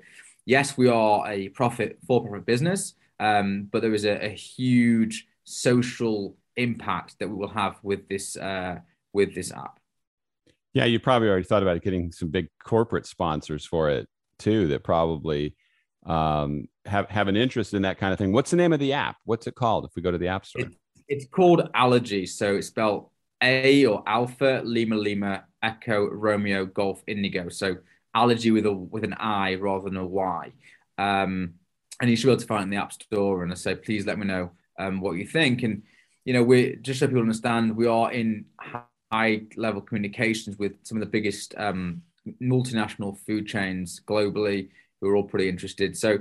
[0.45, 5.27] yes, we are a profit for profit business, um, but there is a, a, huge
[5.45, 8.79] social impact that we will have with this uh,
[9.13, 9.79] with this app.
[10.75, 14.09] Yeah, you probably already thought about getting some big corporate sponsors for it
[14.39, 14.67] too.
[14.69, 15.55] That probably
[16.05, 18.33] um, have have an interest in that kind of thing.
[18.33, 19.17] What's the name of the app?
[19.25, 19.85] What's it called?
[19.85, 20.75] If we go to the app store, it,
[21.09, 22.29] it's called Allergi.
[22.29, 23.11] So it's spelled
[23.41, 27.49] A or Alpha Lima Lima Echo Romeo Golf Indigo.
[27.49, 27.77] So
[28.15, 30.53] Allergi with a with an I rather than a Y.
[30.99, 31.55] Um,
[32.01, 33.45] and you should be able to find it in the App Store.
[33.45, 35.63] And I say, please let me know um, what you think.
[35.63, 35.83] And
[36.25, 38.47] you know, we just so people understand, we are in
[39.15, 42.03] high level communications with some of the biggest um,
[42.41, 44.69] multinational food chains globally,
[45.01, 45.97] who are all pretty interested.
[45.97, 46.19] So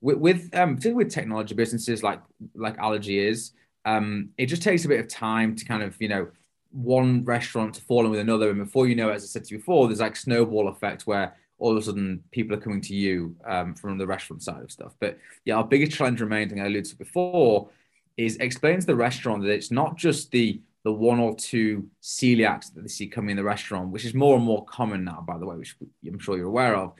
[0.00, 2.20] with, with um, particularly with technology businesses like
[2.54, 3.52] like Allergi is,
[3.84, 6.28] um, it just takes a bit of time to kind of you know
[6.70, 9.44] one restaurant to fall in with another, and before you know, it, as I said
[9.44, 12.82] to you before, there's like snowball effect where all of a sudden people are coming
[12.82, 14.92] to you um, from the restaurant side of stuff.
[15.00, 17.70] But yeah, our biggest challenge remains, and I alluded to before,
[18.16, 22.72] is explain to the restaurant that it's not just the the one or two celiacs
[22.72, 25.36] that they see coming in the restaurant, which is more and more common now, by
[25.36, 25.74] the way, which
[26.06, 26.92] I'm sure you're aware of.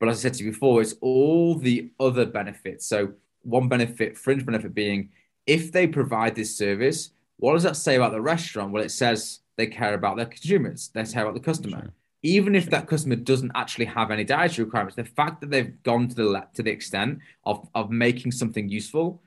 [0.00, 2.86] But as I said to you before, it's all the other benefits.
[2.86, 5.10] So one benefit, fringe benefit being
[5.46, 8.72] if they provide this service, what does that say about the restaurant?
[8.72, 11.78] Well, it says they care about their consumers, they care about the customer.
[11.78, 11.92] Sure
[12.24, 16.08] even if that customer doesn't actually have any dietary requirements, the fact that they've gone
[16.08, 19.22] to the to the extent of of making something useful,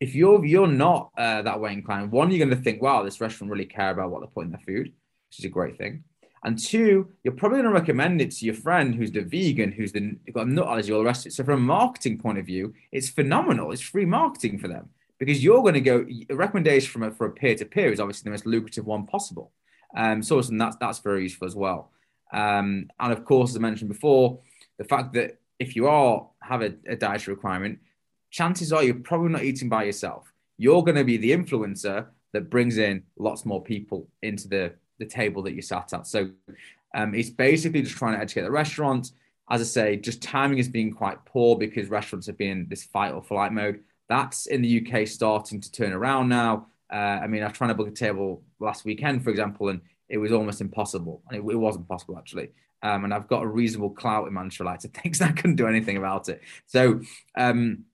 [0.00, 3.20] if you're you're not uh, that way inclined, one you're going to think, wow, this
[3.20, 4.92] restaurant really care about what they're putting in their food,
[5.28, 6.04] which is a great thing.
[6.44, 9.92] And two, you're probably going to recommend it to your friend who's the vegan, who's
[9.92, 11.34] the got nut allergy, all the rest of it.
[11.34, 13.72] So from a marketing point of view, it's phenomenal.
[13.72, 16.06] It's free marketing for them because you're going to go.
[16.30, 19.06] A recommendation from a, for a peer to peer is obviously the most lucrative one
[19.06, 19.52] possible.
[19.96, 21.90] Um, so that's that's very useful as well.
[22.32, 24.38] Um, and of course, as I mentioned before,
[24.78, 27.80] the fact that if you are have a, a dietary requirement,
[28.30, 30.32] chances are you're probably not eating by yourself.
[30.56, 35.06] You're going to be the influencer that brings in lots more people into the, the
[35.06, 36.06] table that you sat at.
[36.06, 36.30] So
[36.94, 39.12] um, it's basically just trying to educate the restaurant
[39.50, 42.84] as I say, just timing has been quite poor because restaurants have been in this
[42.84, 43.80] fight or flight mode.
[44.08, 46.66] That's in the UK starting to turn around now.
[46.92, 49.80] Uh, I mean, I was trying to book a table last weekend, for example, and
[50.08, 51.22] it was almost impossible.
[51.28, 52.50] And it, it wasn't possible actually.
[52.82, 55.96] Um, and I've got a reasonable clout in Manchester United thinks I couldn't do anything
[55.96, 56.42] about it.
[56.66, 57.00] So,
[57.36, 57.84] um,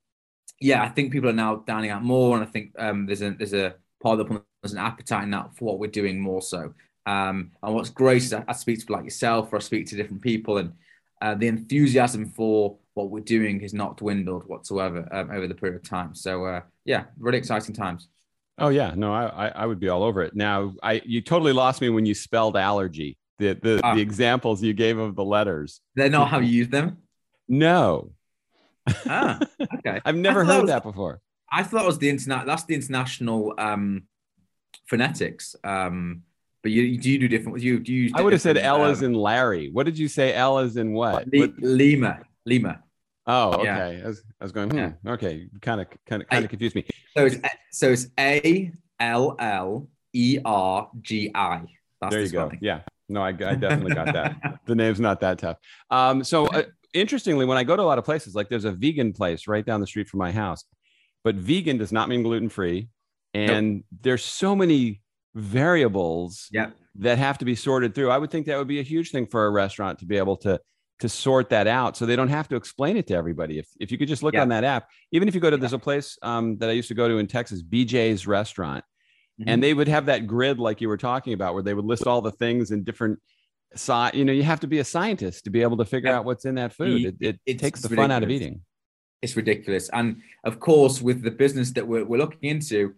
[0.61, 3.31] yeah, I think people are now dining out more, and I think um, there's a
[3.31, 6.73] there's a part of the there's an appetite now for what we're doing more so.
[7.07, 9.87] Um, and what's great is I, I, speak to people like yourself, or I speak
[9.89, 10.73] to different people, and
[11.21, 15.77] uh, the enthusiasm for what we're doing has not dwindled whatsoever um, over the period
[15.77, 16.15] of time.
[16.15, 18.09] So, uh, yeah, really exciting times.
[18.57, 20.35] Oh yeah, no, I I would be all over it.
[20.35, 23.19] Now, I you totally lost me when you spelled allergy.
[23.39, 23.95] The the, ah.
[23.95, 25.81] the examples you gave of the letters.
[25.97, 26.99] They're not how you use them.
[27.49, 28.13] No.
[29.07, 29.39] Ah,
[29.79, 30.01] okay.
[30.05, 31.21] I've never heard was, that before.
[31.51, 32.47] I thought it was the internet.
[32.47, 34.05] That's the international um,
[34.87, 35.57] phonetics.
[35.65, 36.23] Um,
[36.63, 37.61] but you do you do different?
[37.61, 38.11] You do you?
[38.15, 39.71] I would have said L um, in Larry.
[39.71, 40.35] What did you say?
[40.35, 41.27] L as in what?
[41.33, 42.21] Lima.
[42.45, 42.81] Lima.
[43.27, 43.65] Oh, okay.
[43.65, 44.05] Yeah.
[44.05, 44.71] I, was, I was going.
[44.71, 44.93] Hmm, yeah.
[45.07, 45.49] Okay.
[45.61, 46.87] Kind of, kind of, kind of confused me.
[47.17, 47.37] So it's
[47.71, 51.63] so it's A L L E R G I.
[52.11, 52.51] There you go.
[52.61, 52.81] Yeah.
[53.09, 54.61] No, I, I definitely got that.
[54.67, 55.59] the name's not that tough.
[55.91, 58.73] Um, so uh, interestingly, when I go to a lot of places, like there's a
[58.73, 60.65] vegan place right down the street from my house,
[61.23, 62.89] but vegan does not mean gluten free,
[63.35, 63.85] and nope.
[64.03, 65.03] there's so many
[65.35, 66.73] variables yep.
[66.95, 68.11] that have to be sorted through.
[68.11, 70.37] I would think that would be a huge thing for a restaurant to be able
[70.39, 70.61] to
[71.01, 73.59] to sort that out so they don't have to explain it to everybody.
[73.59, 75.73] If, if you could just look on that app, even if you go to, there's
[75.73, 78.85] a place um, that I used to go to in Texas, BJ's restaurant,
[79.41, 79.49] mm-hmm.
[79.49, 82.07] and they would have that grid like you were talking about, where they would list
[82.07, 83.19] all the things in different
[83.77, 84.15] side.
[84.15, 86.45] You know, you have to be a scientist to be able to figure out what's
[86.45, 87.17] in that food.
[87.21, 87.97] It, it takes the ridiculous.
[87.97, 88.61] fun out of eating.
[89.23, 89.89] It's ridiculous.
[89.93, 92.95] And of course, with the business that we're, we're looking into,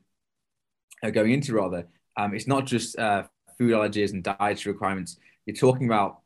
[1.03, 1.87] uh, going into rather,
[2.17, 3.25] um, it's not just uh,
[3.59, 5.19] food allergies and dietary requirements.
[5.45, 6.21] You're talking about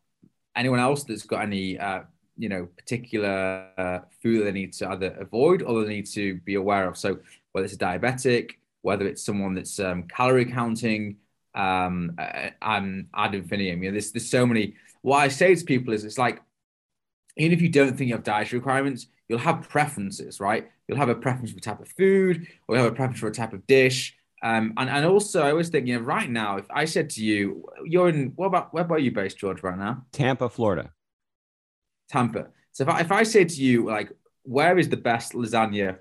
[0.56, 2.02] anyone else that's got any uh,
[2.36, 6.54] you know particular uh, food they need to either avoid or they need to be
[6.54, 6.96] aware of.
[6.96, 7.18] So
[7.52, 11.16] whether it's a diabetic, whether it's someone that's um, calorie counting,
[11.54, 12.16] um,
[12.62, 13.82] and ad infinitum.
[13.82, 14.74] You know, there's there's so many.
[15.02, 16.40] What I say to people is, it's like
[17.36, 20.68] even if you don't think you have dietary requirements, you'll have preferences, right?
[20.86, 23.28] You'll have a preference for a type of food, or you have a preference for
[23.28, 24.16] a type of dish.
[24.42, 27.24] Um, and, and also, I was thinking, you know, right now, if I said to
[27.24, 30.06] you, you're in, what about, where about you based, George, right now?
[30.12, 30.92] Tampa, Florida.
[32.08, 32.48] Tampa.
[32.72, 35.98] So if I, if I say to you, like, where is the best lasagna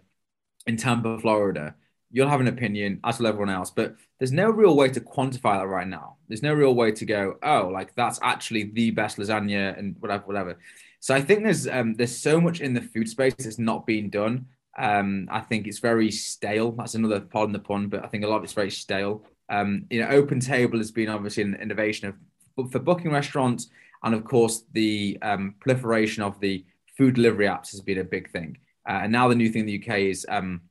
[0.66, 1.76] in Tampa, Florida?
[2.12, 3.70] You'll have an opinion, as will everyone else.
[3.70, 6.18] But there's no real way to quantify that right now.
[6.28, 10.24] There's no real way to go, oh, like that's actually the best lasagna and whatever,
[10.26, 10.58] whatever.
[11.00, 14.10] So I think there's um, there's so much in the food space that's not being
[14.10, 14.48] done.
[14.78, 16.72] Um, I think it's very stale.
[16.72, 19.24] That's another pardon the pun, but I think a lot of it's very stale.
[19.50, 23.70] Um, you know, Open Table has been obviously an innovation of for booking restaurants,
[24.04, 26.66] and of course the um, proliferation of the
[26.98, 28.58] food delivery apps has been a big thing.
[28.88, 30.62] Uh, and now the new thing in the UK is um,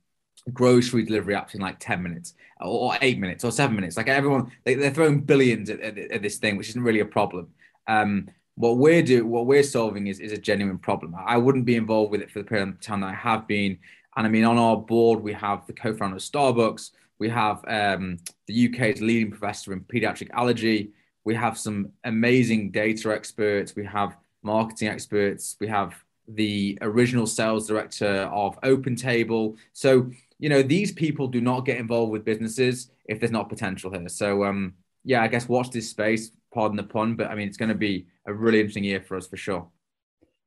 [0.52, 3.96] grocery delivery apps in like 10 minutes or, eight minutes or seven minutes.
[3.96, 7.06] Like everyone, they, are throwing billions at, at, at, this thing, which isn't really a
[7.06, 7.48] problem.
[7.86, 11.14] Um, what we're doing, what we're solving is, is a genuine problem.
[11.16, 13.78] I wouldn't be involved with it for the period of time that I have been.
[14.16, 16.90] And I mean, on our board, we have the co-founder of Starbucks.
[17.20, 20.90] We have um, the UK's leading professor in pediatric allergy.
[21.24, 23.76] We have some amazing data experts.
[23.76, 25.56] We have marketing experts.
[25.60, 25.94] We have
[26.26, 29.56] the original sales director of Open Table.
[29.72, 33.90] So, you know, these people do not get involved with businesses if there's not potential
[33.90, 34.08] here.
[34.08, 34.74] So, um,
[35.04, 36.30] yeah, I guess watch this space.
[36.54, 39.16] Pardon the pun, but I mean, it's going to be a really interesting year for
[39.16, 39.68] us for sure.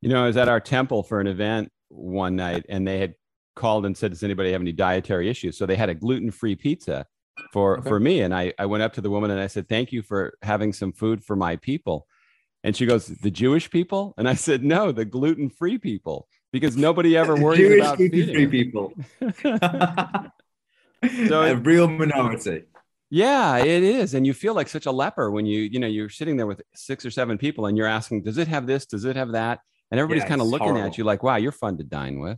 [0.01, 3.13] You know, I was at our temple for an event one night, and they had
[3.55, 7.05] called and said, "Does anybody have any dietary issues?" So they had a gluten-free pizza
[7.53, 7.89] for okay.
[7.89, 10.01] for me, and I I went up to the woman and I said, "Thank you
[10.01, 12.07] for having some food for my people."
[12.63, 17.15] And she goes, "The Jewish people?" And I said, "No, the gluten-free people." Because nobody
[17.15, 18.93] ever worries Jewish about gluten-free people.
[21.27, 22.63] so a real minority.
[23.09, 24.13] Yeah, it is.
[24.13, 26.61] And you feel like such a leper when you, you know, you're sitting there with
[26.73, 28.85] six or seven people and you're asking, does it have this?
[28.85, 29.59] Does it have that?
[29.91, 30.87] And everybody's yeah, kind of looking horrible.
[30.87, 32.37] at you like, wow, you're fun to dine with.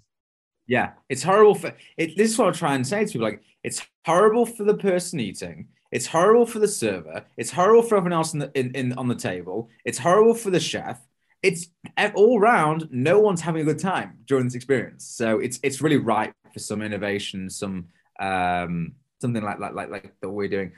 [0.65, 2.17] Yeah, it's horrible for it.
[2.17, 5.19] This is what I try and say to people: like, it's horrible for the person
[5.19, 5.67] eating.
[5.91, 7.25] It's horrible for the server.
[7.37, 9.69] It's horrible for everyone else in the in, in on the table.
[9.85, 11.01] It's horrible for the chef.
[11.43, 11.67] It's
[12.15, 12.87] all round.
[12.91, 15.05] No one's having a good time during this experience.
[15.05, 20.13] So it's it's really ripe for some innovation, some um, something like like like like
[20.21, 20.71] that we're doing.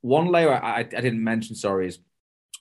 [0.00, 1.98] One layer I, I didn't mention, sorry, is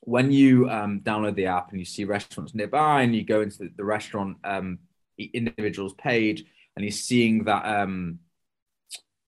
[0.02, 3.58] when you um, download the app and you see restaurants nearby and you go into
[3.60, 4.80] the, the restaurant um,
[5.18, 8.20] individual's page and you're seeing that um,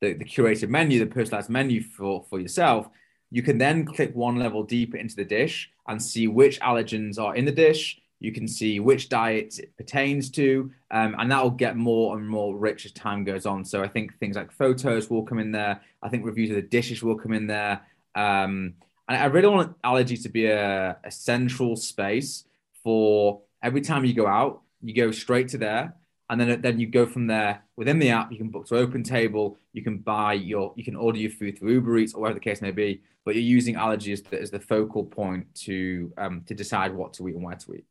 [0.01, 2.87] the, the curated menu, the personalized menu for, for yourself,
[3.31, 7.35] you can then click one level deeper into the dish and see which allergens are
[7.35, 11.51] in the dish, You can see which diets it pertains to, um, and that will
[11.51, 13.63] get more and more rich as time goes on.
[13.63, 15.81] So I think things like photos will come in there.
[16.03, 17.81] I think reviews of the dishes will come in there.
[18.15, 18.73] Um,
[19.07, 22.45] and I really want Allergi to be a, a central space
[22.83, 25.95] for every time you go out, you go straight to there
[26.29, 29.03] and then then you go from there within the app you can book to open
[29.03, 32.35] table you can buy your you can order your food through uber eats or whatever
[32.35, 36.11] the case may be but you're using Allergi as the, as the focal point to
[36.17, 37.85] um, to decide what to eat and where to eat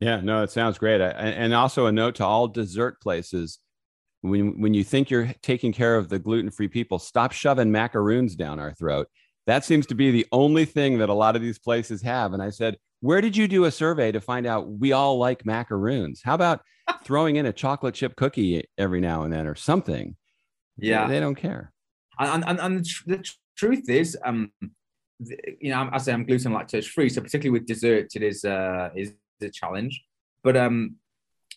[0.00, 1.00] yeah no it sounds great.
[1.00, 3.58] And also a note to all dessert places.
[4.20, 8.58] When when you think you're taking care of the gluten-free people stop shoving macaroons down
[8.58, 9.08] our throat.
[9.46, 12.32] That seems to be the only thing that a lot of these places have.
[12.32, 15.46] And i said where did you do a survey to find out we all like
[15.46, 16.20] macaroons?
[16.24, 16.62] How about
[17.04, 20.16] throwing in a chocolate chip cookie every now and then or something.
[20.76, 21.72] Yeah, they, they don't care.
[22.18, 24.52] And and, and the, tr- truth is, um,
[25.20, 28.90] you know, I say I'm gluten lactose free, so particularly with desserts, it is uh
[28.94, 29.12] is
[29.46, 30.04] a challenge.
[30.42, 30.96] But um,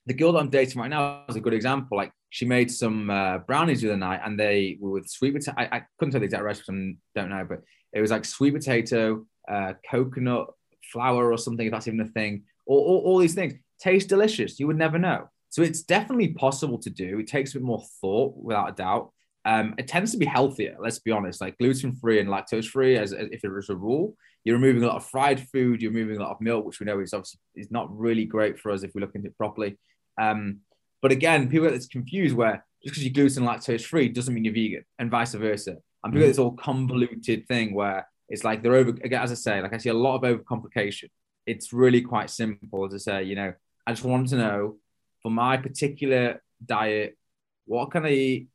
[0.06, 1.98] the girl that I'm dating right now is a good example.
[1.98, 5.56] Like she made some uh, brownies the other night, and they were with sweet potato.
[5.58, 7.62] I, I couldn't tell the exact recipe, I don't know, but
[7.94, 10.48] it was like sweet potato, uh, coconut
[10.92, 14.60] flour or something, if that's even a thing, or all, all these things taste delicious.
[14.60, 15.30] You would never know.
[15.50, 17.20] So it's definitely possible to do.
[17.20, 19.12] It takes a bit more thought, without a doubt.
[19.44, 20.76] Um, it tends to be healthier.
[20.80, 23.76] Let's be honest, like gluten free and lactose free, as, as if it was a
[23.76, 24.16] rule.
[24.44, 25.82] You're removing a lot of fried food.
[25.82, 28.60] You're removing a lot of milk, which we know is obviously is not really great
[28.60, 29.78] for us if we look into it properly.
[30.20, 30.60] Um,
[31.02, 34.46] but again, people get this confused where just because you're gluten lactose free doesn't mean
[34.46, 35.78] you're vegan, and vice versa.
[36.04, 36.20] And people mm-hmm.
[36.20, 38.90] get this all convoluted thing where it's like they're over.
[38.90, 41.10] Again, as I say, like I see a lot of overcomplication.
[41.46, 43.54] It's really quite simple to say, you know,
[43.86, 44.78] I just want to know
[45.22, 47.18] for my particular diet,
[47.66, 48.48] what can I eat?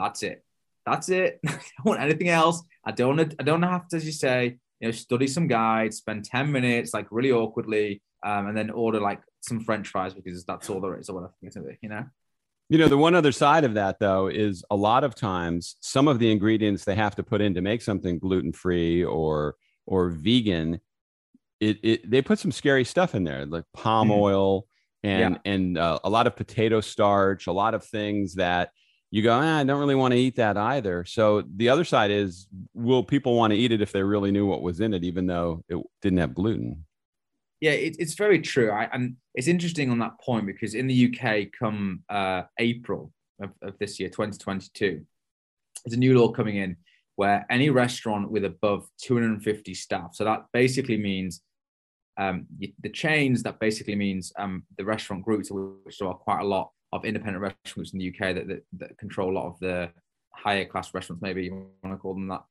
[0.00, 0.44] That's it.
[0.86, 1.40] That's it.
[1.46, 2.62] I don't want anything else.
[2.84, 3.20] I don't.
[3.20, 6.94] I don't have to, as you say, you know, study some guides, spend ten minutes,
[6.94, 10.98] like really awkwardly, um, and then order like some French fries because that's all there
[10.98, 11.76] is, or whatever.
[11.82, 12.04] You know.
[12.70, 16.06] You know, the one other side of that, though, is a lot of times some
[16.06, 20.10] of the ingredients they have to put in to make something gluten free or or
[20.10, 20.80] vegan
[21.60, 24.20] it, it they put some scary stuff in there like palm mm-hmm.
[24.20, 24.66] oil
[25.02, 25.52] and yeah.
[25.52, 28.70] and uh, a lot of potato starch a lot of things that
[29.10, 31.04] you go ah, i don't really want to eat that either.
[31.04, 34.46] So the other side is will people want to eat it if they really knew
[34.46, 36.84] what was in it even though it didn't have gluten?
[37.60, 38.70] Yeah it, it's very true.
[38.70, 43.50] I, and it's interesting on that point because in the uk come uh, april of,
[43.62, 45.04] of this year 2022
[45.84, 46.76] there's a new law coming in
[47.16, 51.42] where any restaurant with above 250 staff so that basically means
[52.20, 56.70] um, the chains that basically means um, the restaurant groups, which are quite a lot
[56.92, 59.90] of independent restaurants in the UK that, that, that control a lot of the
[60.32, 62.42] higher class restaurants, maybe you want to call them that,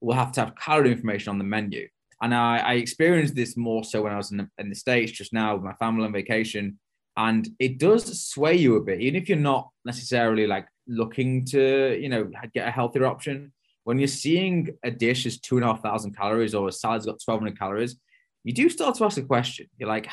[0.00, 1.88] will have to have calorie information on the menu.
[2.22, 5.12] And I, I experienced this more so when I was in the, in the States
[5.12, 6.78] just now with my family on vacation.
[7.16, 11.98] And it does sway you a bit, even if you're not necessarily like looking to,
[12.00, 13.52] you know, get a healthier option.
[13.84, 17.06] When you're seeing a dish is two and a half thousand calories or a salad's
[17.06, 17.96] got 1200 calories,
[18.42, 19.68] you do start to ask a question.
[19.78, 20.08] You're like,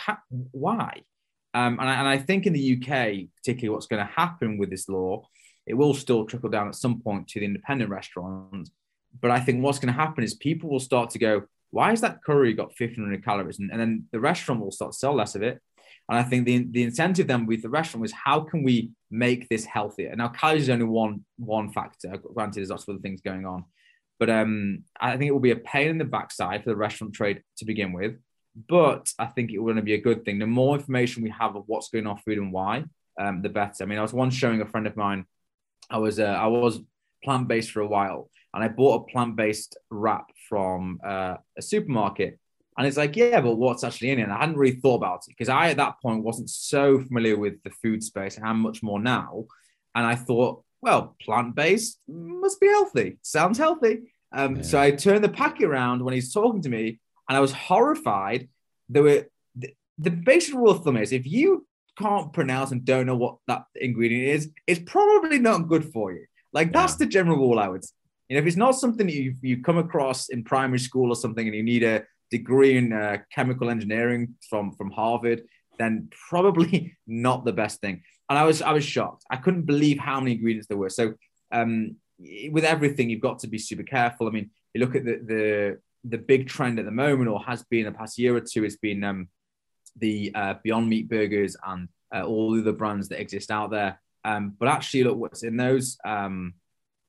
[0.52, 1.04] why?
[1.54, 4.70] Um, and, I, and I think in the UK, particularly what's going to happen with
[4.70, 5.28] this law,
[5.66, 8.72] it will still trickle down at some point to the independent restaurants.
[9.20, 12.02] But I think what's going to happen is people will start to go, why has
[12.02, 13.60] that curry got 1500 calories?
[13.60, 15.62] And, and then the restaurant will start to sell less of it.
[16.10, 19.48] And I think the, the incentive then with the restaurant was how can we make
[19.48, 20.14] this healthier?
[20.16, 22.18] Now, calories is only one one factor.
[22.34, 23.66] Granted, there's lots of other things going on.
[24.20, 27.14] But um, I think it will be a pain in the backside for the restaurant
[27.14, 28.18] trade to begin with.
[28.56, 30.40] But I think it will be a good thing.
[30.40, 32.84] The more information we have of what's going on food and why,
[33.20, 33.84] um, the better.
[33.84, 35.26] I mean, I was once showing a friend of mine.
[35.90, 36.80] I was uh, I was
[37.24, 41.62] plant based for a while, and I bought a plant based wrap from uh, a
[41.62, 42.40] supermarket.
[42.78, 44.24] And it's like, yeah, but what's actually in it?
[44.24, 47.38] And I hadn't really thought about it because I, at that point, wasn't so familiar
[47.38, 48.40] with the food space.
[48.42, 49.46] I am much more now.
[49.94, 53.18] And I thought, well, plant based must be healthy.
[53.22, 54.14] Sounds healthy.
[54.32, 54.62] Um, yeah.
[54.62, 57.00] So I turned the packet around when he's talking to me,
[57.32, 58.50] and I was horrified.
[58.90, 61.66] There were the, the basic rule of thumb is if you
[61.98, 66.26] can't pronounce and don't know what that ingredient is, it's probably not good for you.
[66.52, 67.86] Like that's the general rule I would.
[67.86, 67.94] Say.
[68.28, 71.16] You know, if it's not something that you you come across in primary school or
[71.16, 75.44] something, and you need a degree in uh, chemical engineering from from Harvard,
[75.80, 78.04] then probably not the best thing.
[78.30, 79.24] And I was I was shocked.
[79.32, 80.90] I couldn't believe how many ingredients there were.
[80.90, 81.14] So
[81.54, 81.96] um,
[82.52, 84.28] with everything, you've got to be super careful.
[84.28, 87.64] I mean, you look at the the the big trend at the moment, or has
[87.64, 89.28] been the past year or two, has been um,
[89.98, 94.02] the uh, Beyond Meat burgers and uh, all the other brands that exist out there.
[94.24, 95.98] Um, but actually, look what's in those.
[96.06, 96.54] Um,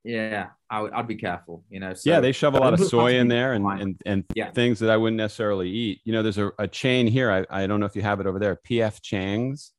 [0.05, 1.95] yeah, I would, I'd be careful, you know.
[1.95, 4.51] So, yeah, they shove a lot of soy in there and and, and yeah.
[4.51, 6.01] things that I wouldn't necessarily eat.
[6.05, 7.31] You know, there's a, a chain here.
[7.31, 8.59] I, I don't know if you have it over there.
[8.69, 9.73] PF Chang's.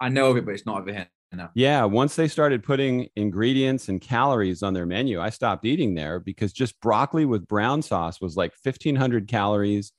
[0.00, 1.08] I know of it, but it's not over here.
[1.54, 6.20] Yeah, once they started putting ingredients and calories on their menu, I stopped eating there
[6.20, 9.92] because just broccoli with brown sauce was like 1500 calories.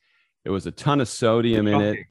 [0.43, 1.97] It was a ton of sodium in it.
[1.97, 2.05] And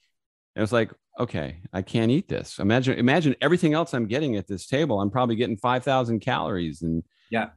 [0.57, 2.59] It was like, okay, I can't eat this.
[2.59, 5.01] Imagine imagine everything else I'm getting at this table.
[5.01, 7.51] I'm probably getting 5000 calories and yeah.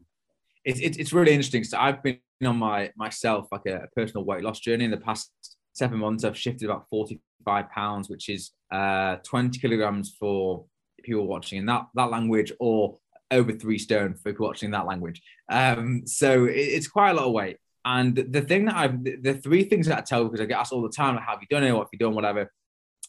[0.64, 1.64] It's, it's, it's really interesting.
[1.64, 5.32] So I've been on my myself like a personal weight loss journey in the past
[5.74, 6.24] seven months.
[6.24, 10.66] I've shifted about 45 pounds, which is uh, 20 kilograms for
[11.08, 12.98] people watching in that, that language or
[13.32, 15.22] over three stone for people watching that language.
[15.50, 17.58] Um, so it, it's quite a lot of weight.
[17.84, 20.74] And the thing that I've, the three things that I tell because I get asked
[20.74, 21.72] all the time, like, have you done it?
[21.72, 22.16] What have you done?
[22.16, 22.52] Whatever.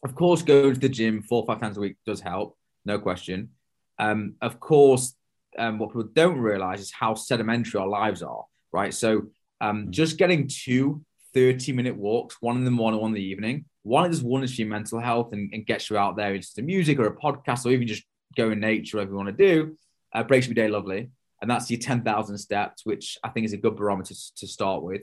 [0.04, 3.00] Of course, going to the gym four or five times a week does help, no
[3.00, 3.50] question.
[3.98, 5.16] Um, of course,
[5.58, 8.94] um, what people don't realize is how sedimentary our lives are, right?
[8.94, 9.26] So
[9.60, 9.90] um, mm.
[9.90, 14.10] just getting two 30 minute walks, one in the morning, one in the evening, one
[14.10, 16.62] is just one is for your mental health and, and gets you out there into
[16.62, 18.04] music or a podcast or even just
[18.36, 19.76] go in nature, whatever you want to do,
[20.14, 21.10] uh, breaks your day lovely.
[21.40, 24.82] And that's your 10,000 steps, which I think is a good barometer to, to start
[24.82, 25.02] with.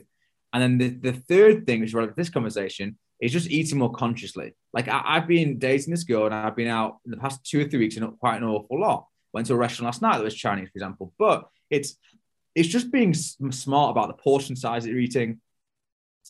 [0.52, 3.78] And then the, the third thing, which is relevant to this conversation, is just eating
[3.78, 4.54] more consciously.
[4.72, 7.60] Like I, have been dating this girl and I've been out in the past two
[7.60, 9.06] or three weeks and quite an awful lot.
[9.32, 11.12] Went to a restaurant last night that was Chinese, for example.
[11.18, 11.96] But it's
[12.54, 15.40] it's just being smart about the portion size that you're eating,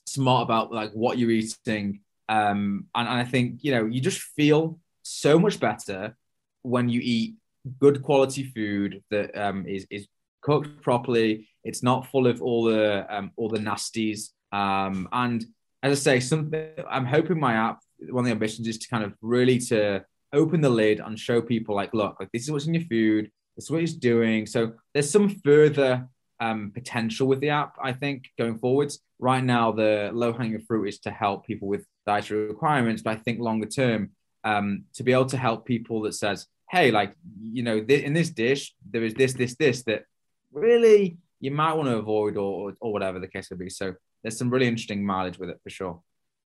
[0.06, 4.20] smart about like what you're eating, um, and, and I think you know you just
[4.20, 6.16] feel so much better
[6.62, 7.34] when you eat
[7.80, 10.06] good quality food that um, is is
[10.42, 11.48] cooked properly.
[11.64, 14.30] It's not full of all the um, all the nasties.
[14.52, 15.44] Um, and
[15.82, 19.04] as I say, something I'm hoping my app, one of the ambitions is to kind
[19.04, 22.66] of really to open the lid and show people like, look, like this is what's
[22.66, 24.46] in your food, this is what it's doing.
[24.46, 26.08] So there's some further
[26.40, 29.00] um, potential with the app, I think, going forwards.
[29.18, 33.16] Right now, the low hanging fruit is to help people with dietary requirements, but I
[33.16, 34.10] think longer term,
[34.44, 38.12] um, to be able to help people that says, hey, like, you know, th- in
[38.12, 40.04] this dish, there is this, this, this that
[40.52, 43.70] really you might want to avoid or, or whatever the case would be.
[43.70, 46.02] So there's some really interesting mileage with it for sure.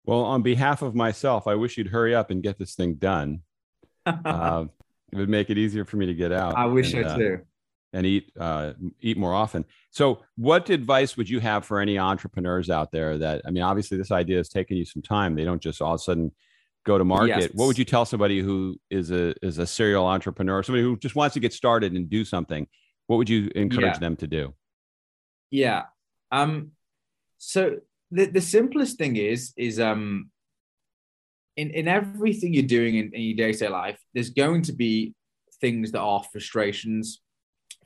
[0.06, 3.42] Well, on behalf of myself, I wish you'd hurry up and get this thing done.
[4.06, 4.66] uh,
[5.12, 6.56] it would make it easier for me to get out.
[6.56, 7.40] I wish and, I uh, too.
[7.94, 9.64] And eat uh, eat more often.
[9.92, 13.18] So, what advice would you have for any entrepreneurs out there?
[13.18, 15.36] That I mean, obviously, this idea has taken you some time.
[15.36, 16.32] They don't just all of a sudden
[16.86, 17.40] go to market.
[17.40, 17.50] Yes.
[17.54, 21.16] What would you tell somebody who is a is a serial entrepreneur, somebody who just
[21.16, 22.68] wants to get started and do something?
[23.08, 24.00] What would you encourage yeah.
[24.00, 24.54] them to do?
[25.50, 25.84] Yeah.
[26.32, 26.72] Um.
[27.38, 27.78] So
[28.12, 30.30] the the simplest thing is is um
[31.58, 35.14] in, in everything you're doing in, in your day-to-day life, there's going to be
[35.60, 37.22] things that are frustrations,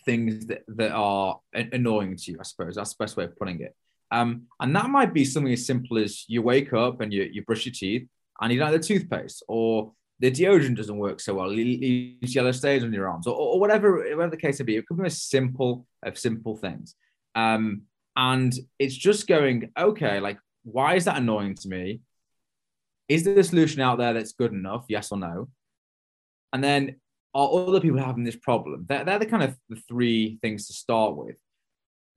[0.05, 2.75] things that, that are annoying to you, I suppose.
[2.75, 3.75] That's the best way of putting it.
[4.11, 7.43] Um, and that might be something as simple as you wake up and you, you
[7.43, 8.07] brush your teeth
[8.41, 12.35] and you don't have the toothpaste, or the deodorant doesn't work so well, it leaves
[12.35, 14.75] yellow stains on your arms, or, or, whatever, whatever the case may be.
[14.75, 16.95] It could be a simple of simple things.
[17.35, 17.83] Um,
[18.15, 22.01] and it's just going, okay, like, why is that annoying to me?
[23.11, 24.85] is there a solution out there that's good enough?
[24.87, 25.49] Yes or no?
[26.53, 26.95] And then
[27.33, 28.85] are other people having this problem?
[28.87, 31.35] They're, they're the kind of the three things to start with.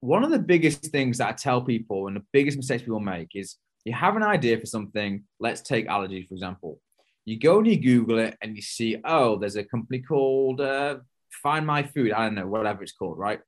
[0.01, 3.29] One of the biggest things that I tell people and the biggest mistakes people make
[3.35, 5.25] is you have an idea for something.
[5.41, 6.81] Let's take allergies, for example.
[7.25, 10.97] You go and you Google it and you see, oh, there's a company called uh,
[11.43, 12.13] Find My Food.
[12.13, 13.41] I don't know, whatever it's called, right?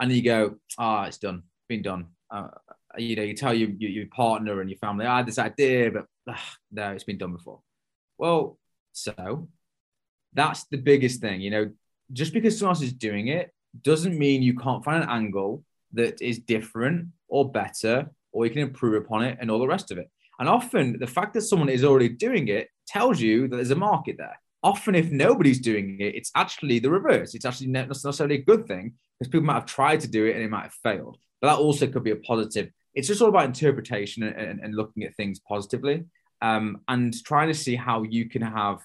[0.00, 2.08] And you go, ah, oh, it's done, been done.
[2.30, 2.48] Uh,
[2.98, 5.90] you know, you tell your, your, your partner and your family, I had this idea,
[5.90, 6.38] but ugh,
[6.72, 7.60] no, it's been done before.
[8.18, 8.58] Well,
[8.92, 9.48] so
[10.32, 11.40] that's the biggest thing.
[11.40, 11.70] You know,
[12.12, 13.52] just because someone else is doing it
[13.82, 18.62] doesn't mean you can't find an angle that is different or better, or you can
[18.62, 20.10] improve upon it and all the rest of it.
[20.38, 23.76] And often the fact that someone is already doing it tells you that there's a
[23.76, 24.38] market there.
[24.62, 27.34] Often, if nobody's doing it, it's actually the reverse.
[27.34, 30.34] It's actually not necessarily a good thing because people might have tried to do it
[30.34, 31.16] and it might have failed.
[31.40, 32.70] But that also could be a positive.
[32.94, 36.04] It's just all about interpretation and, and, looking at things positively
[36.42, 38.80] um, and trying to see how you can have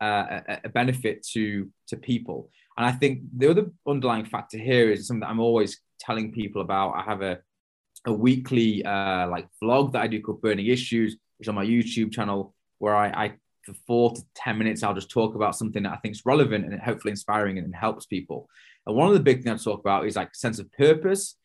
[0.00, 2.50] uh, a, a, benefit to to people.
[2.76, 6.62] And I think the other underlying factor here is something that I'm always telling people
[6.62, 6.92] about.
[6.92, 7.38] I have a
[8.06, 11.66] a weekly uh, like vlog that I do called Burning Issues, which is on my
[11.66, 13.32] YouTube channel, where I, I
[13.64, 16.64] for four to ten minutes I'll just talk about something that I think is relevant
[16.64, 18.48] and hopefully inspiring and helps people.
[18.86, 21.36] And one of the big things I talk about is like sense of purpose,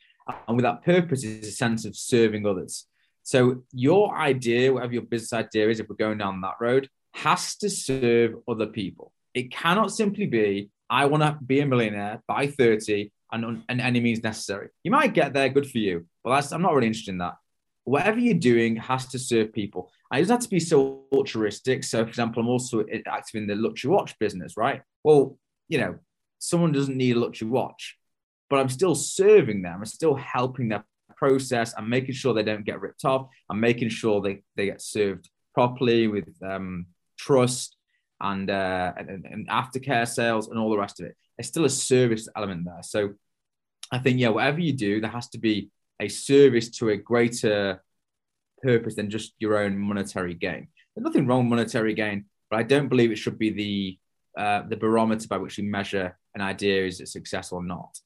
[0.47, 2.87] and with that purpose is a sense of serving others.
[3.23, 7.55] So your idea, whatever your business idea is, if we're going down that road, has
[7.55, 9.13] to serve other people.
[9.33, 14.01] It cannot simply be, I want to be a millionaire by 30 and, and any
[14.01, 14.67] means necessary.
[14.83, 17.35] You might get there, good for you, but I'm not really interested in that.
[17.85, 19.91] Whatever you're doing has to serve people.
[20.13, 21.83] It doesn't have to be so altruistic.
[21.83, 24.81] So, for example, I'm also active in the luxury watch business, right?
[25.03, 25.37] Well,
[25.69, 25.99] you know,
[26.39, 27.97] someone doesn't need a luxury watch,
[28.49, 29.79] but I'm still serving them.
[29.79, 30.83] I'm still helping their
[31.15, 31.73] process.
[31.77, 33.29] I'm making sure they don't get ripped off.
[33.49, 36.87] I'm making sure they, they get served properly with um,
[37.25, 37.75] trust
[38.21, 41.15] and, uh, and, and aftercare sales and all the rest of it.
[41.37, 42.81] There's still a service element there.
[42.81, 43.13] So
[43.91, 45.69] I think, yeah, whatever you do, there has to be
[45.99, 47.83] a service to a greater
[48.61, 50.67] purpose than just your own monetary gain.
[50.95, 53.99] There's nothing wrong with monetary gain, but I don't believe it should be the
[54.37, 57.97] uh, the barometer by which we measure an idea is it success or not.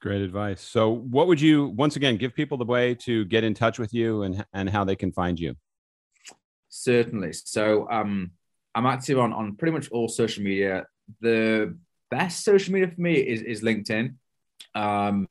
[0.00, 0.60] Great advice.
[0.60, 3.92] So, what would you once again give people the way to get in touch with
[3.92, 5.56] you and and how they can find you?
[6.82, 7.32] Certainly.
[7.32, 8.32] So, um,
[8.74, 10.86] I'm active on on pretty much all social media.
[11.20, 11.76] The
[12.10, 14.14] best social media for me is is LinkedIn,
[14.74, 15.26] um,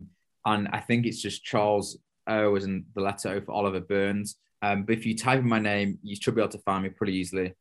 [0.45, 4.35] and I think it's just Charles O as in the letter O for Oliver Burns.
[4.61, 6.89] Um, but if you type in my name, you should be able to find me
[6.89, 7.53] pretty easily.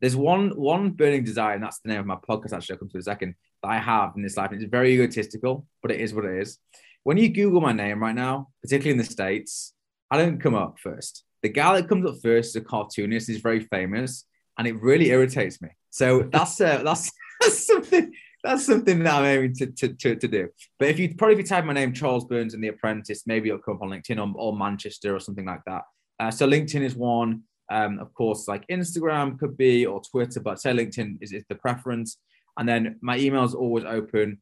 [0.00, 2.52] There's one one burning desire, and that's the name of my podcast.
[2.52, 3.34] Actually, I'll come to in a second.
[3.62, 4.52] That I have in this life.
[4.52, 6.58] It's very egotistical, but it is what it is.
[7.02, 9.74] When you Google my name right now, particularly in the states,
[10.10, 11.24] I don't come up first.
[11.42, 13.28] The guy that comes up first is a cartoonist.
[13.28, 14.26] He's very famous,
[14.58, 15.70] and it really irritates me.
[15.90, 17.10] So that's uh, that's,
[17.40, 18.12] that's something
[18.42, 20.48] that's something that I'm aiming to, to, to, to, do.
[20.78, 23.48] But if you probably if you type my name Charles Burns in The Apprentice, maybe
[23.48, 25.82] it'll come up on LinkedIn or, or Manchester or something like that.
[26.18, 27.42] Uh, so LinkedIn is one.
[27.70, 31.54] Um, of course, like Instagram could be or Twitter, but say LinkedIn is, is the
[31.54, 32.18] preference.
[32.58, 34.40] And then my email is always open,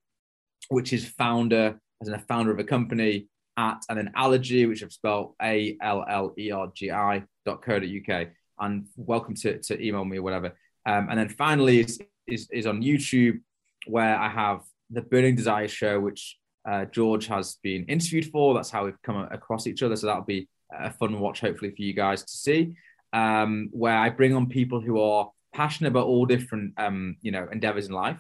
[0.71, 3.29] which is founder, as in a founder of a company,
[3.59, 7.61] at and then Allergi, which I've spelled A L L E R G I dot
[7.61, 8.29] co dot UK.
[8.61, 10.57] And welcome to, to email me or whatever.
[10.87, 13.41] Um, and then finally is, is, is on YouTube,
[13.87, 16.39] where I have the Burning Desire show, which
[16.69, 18.55] uh, George has been interviewed for.
[18.55, 19.97] That's how we've come across each other.
[19.97, 22.75] So that'll be a fun watch, hopefully, for you guys to see
[23.13, 27.49] um, where I bring on people who are passionate about all different, um, you know,
[27.51, 28.19] endeavors in life.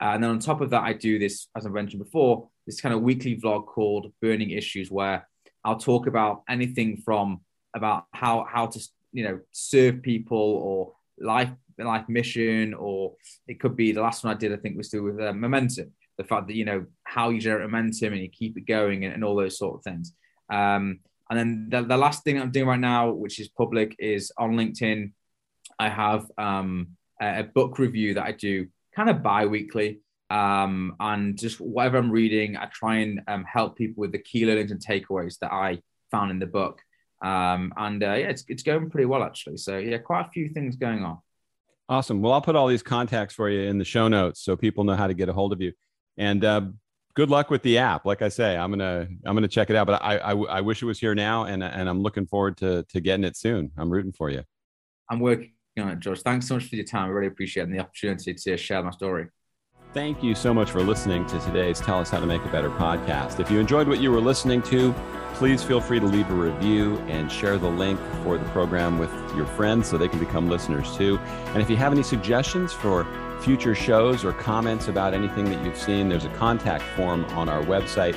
[0.00, 2.94] And then on top of that, I do this, as I mentioned before, this kind
[2.94, 5.28] of weekly vlog called Burning Issues, where
[5.64, 7.40] I'll talk about anything from
[7.74, 8.80] about how how to
[9.12, 13.14] you know serve people or life life mission, or
[13.48, 15.92] it could be the last one I did, I think, was do with uh, momentum.
[16.18, 19.14] The fact that you know how you generate momentum and you keep it going and,
[19.14, 20.12] and all those sort of things.
[20.50, 21.00] Um,
[21.30, 24.52] and then the, the last thing I'm doing right now, which is public, is on
[24.52, 25.12] LinkedIn.
[25.78, 26.88] I have um,
[27.22, 30.00] a, book review that I do kind of bi-weekly.
[30.32, 34.46] Um, and just whatever I'm reading, I try and um, help people with the key
[34.46, 35.80] learnings and takeaways that I
[36.10, 36.80] found in the book.
[37.22, 39.58] Um, and uh, yeah, it's, it's going pretty well actually.
[39.58, 41.18] So yeah, quite a few things going on.
[41.88, 42.22] Awesome.
[42.22, 44.96] Well, I'll put all these contacts for you in the show notes so people know
[44.96, 45.72] how to get a hold of you.
[46.16, 46.62] And uh,
[47.14, 48.06] good luck with the app.
[48.06, 49.86] Like I say, I'm gonna I'm gonna check it out.
[49.86, 52.84] But I I, I wish it was here now, and and I'm looking forward to
[52.90, 53.70] to getting it soon.
[53.76, 54.42] I'm rooting for you.
[55.10, 56.22] I'm working on it, George.
[56.22, 57.08] Thanks so much for your time.
[57.08, 59.26] I really appreciate it and the opportunity to share my story.
[59.92, 62.70] Thank you so much for listening to today's Tell Us How to Make It Better
[62.70, 63.40] podcast.
[63.40, 64.94] If you enjoyed what you were listening to,
[65.34, 69.10] please feel free to leave a review and share the link for the program with
[69.36, 71.18] your friends so they can become listeners too.
[71.48, 73.06] And if you have any suggestions for
[73.42, 77.62] future shows or comments about anything that you've seen, there's a contact form on our
[77.62, 78.14] website,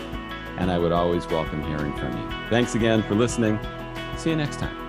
[0.57, 2.37] and I would always welcome hearing from you.
[2.49, 3.59] Thanks again for listening.
[4.15, 4.84] See you next time.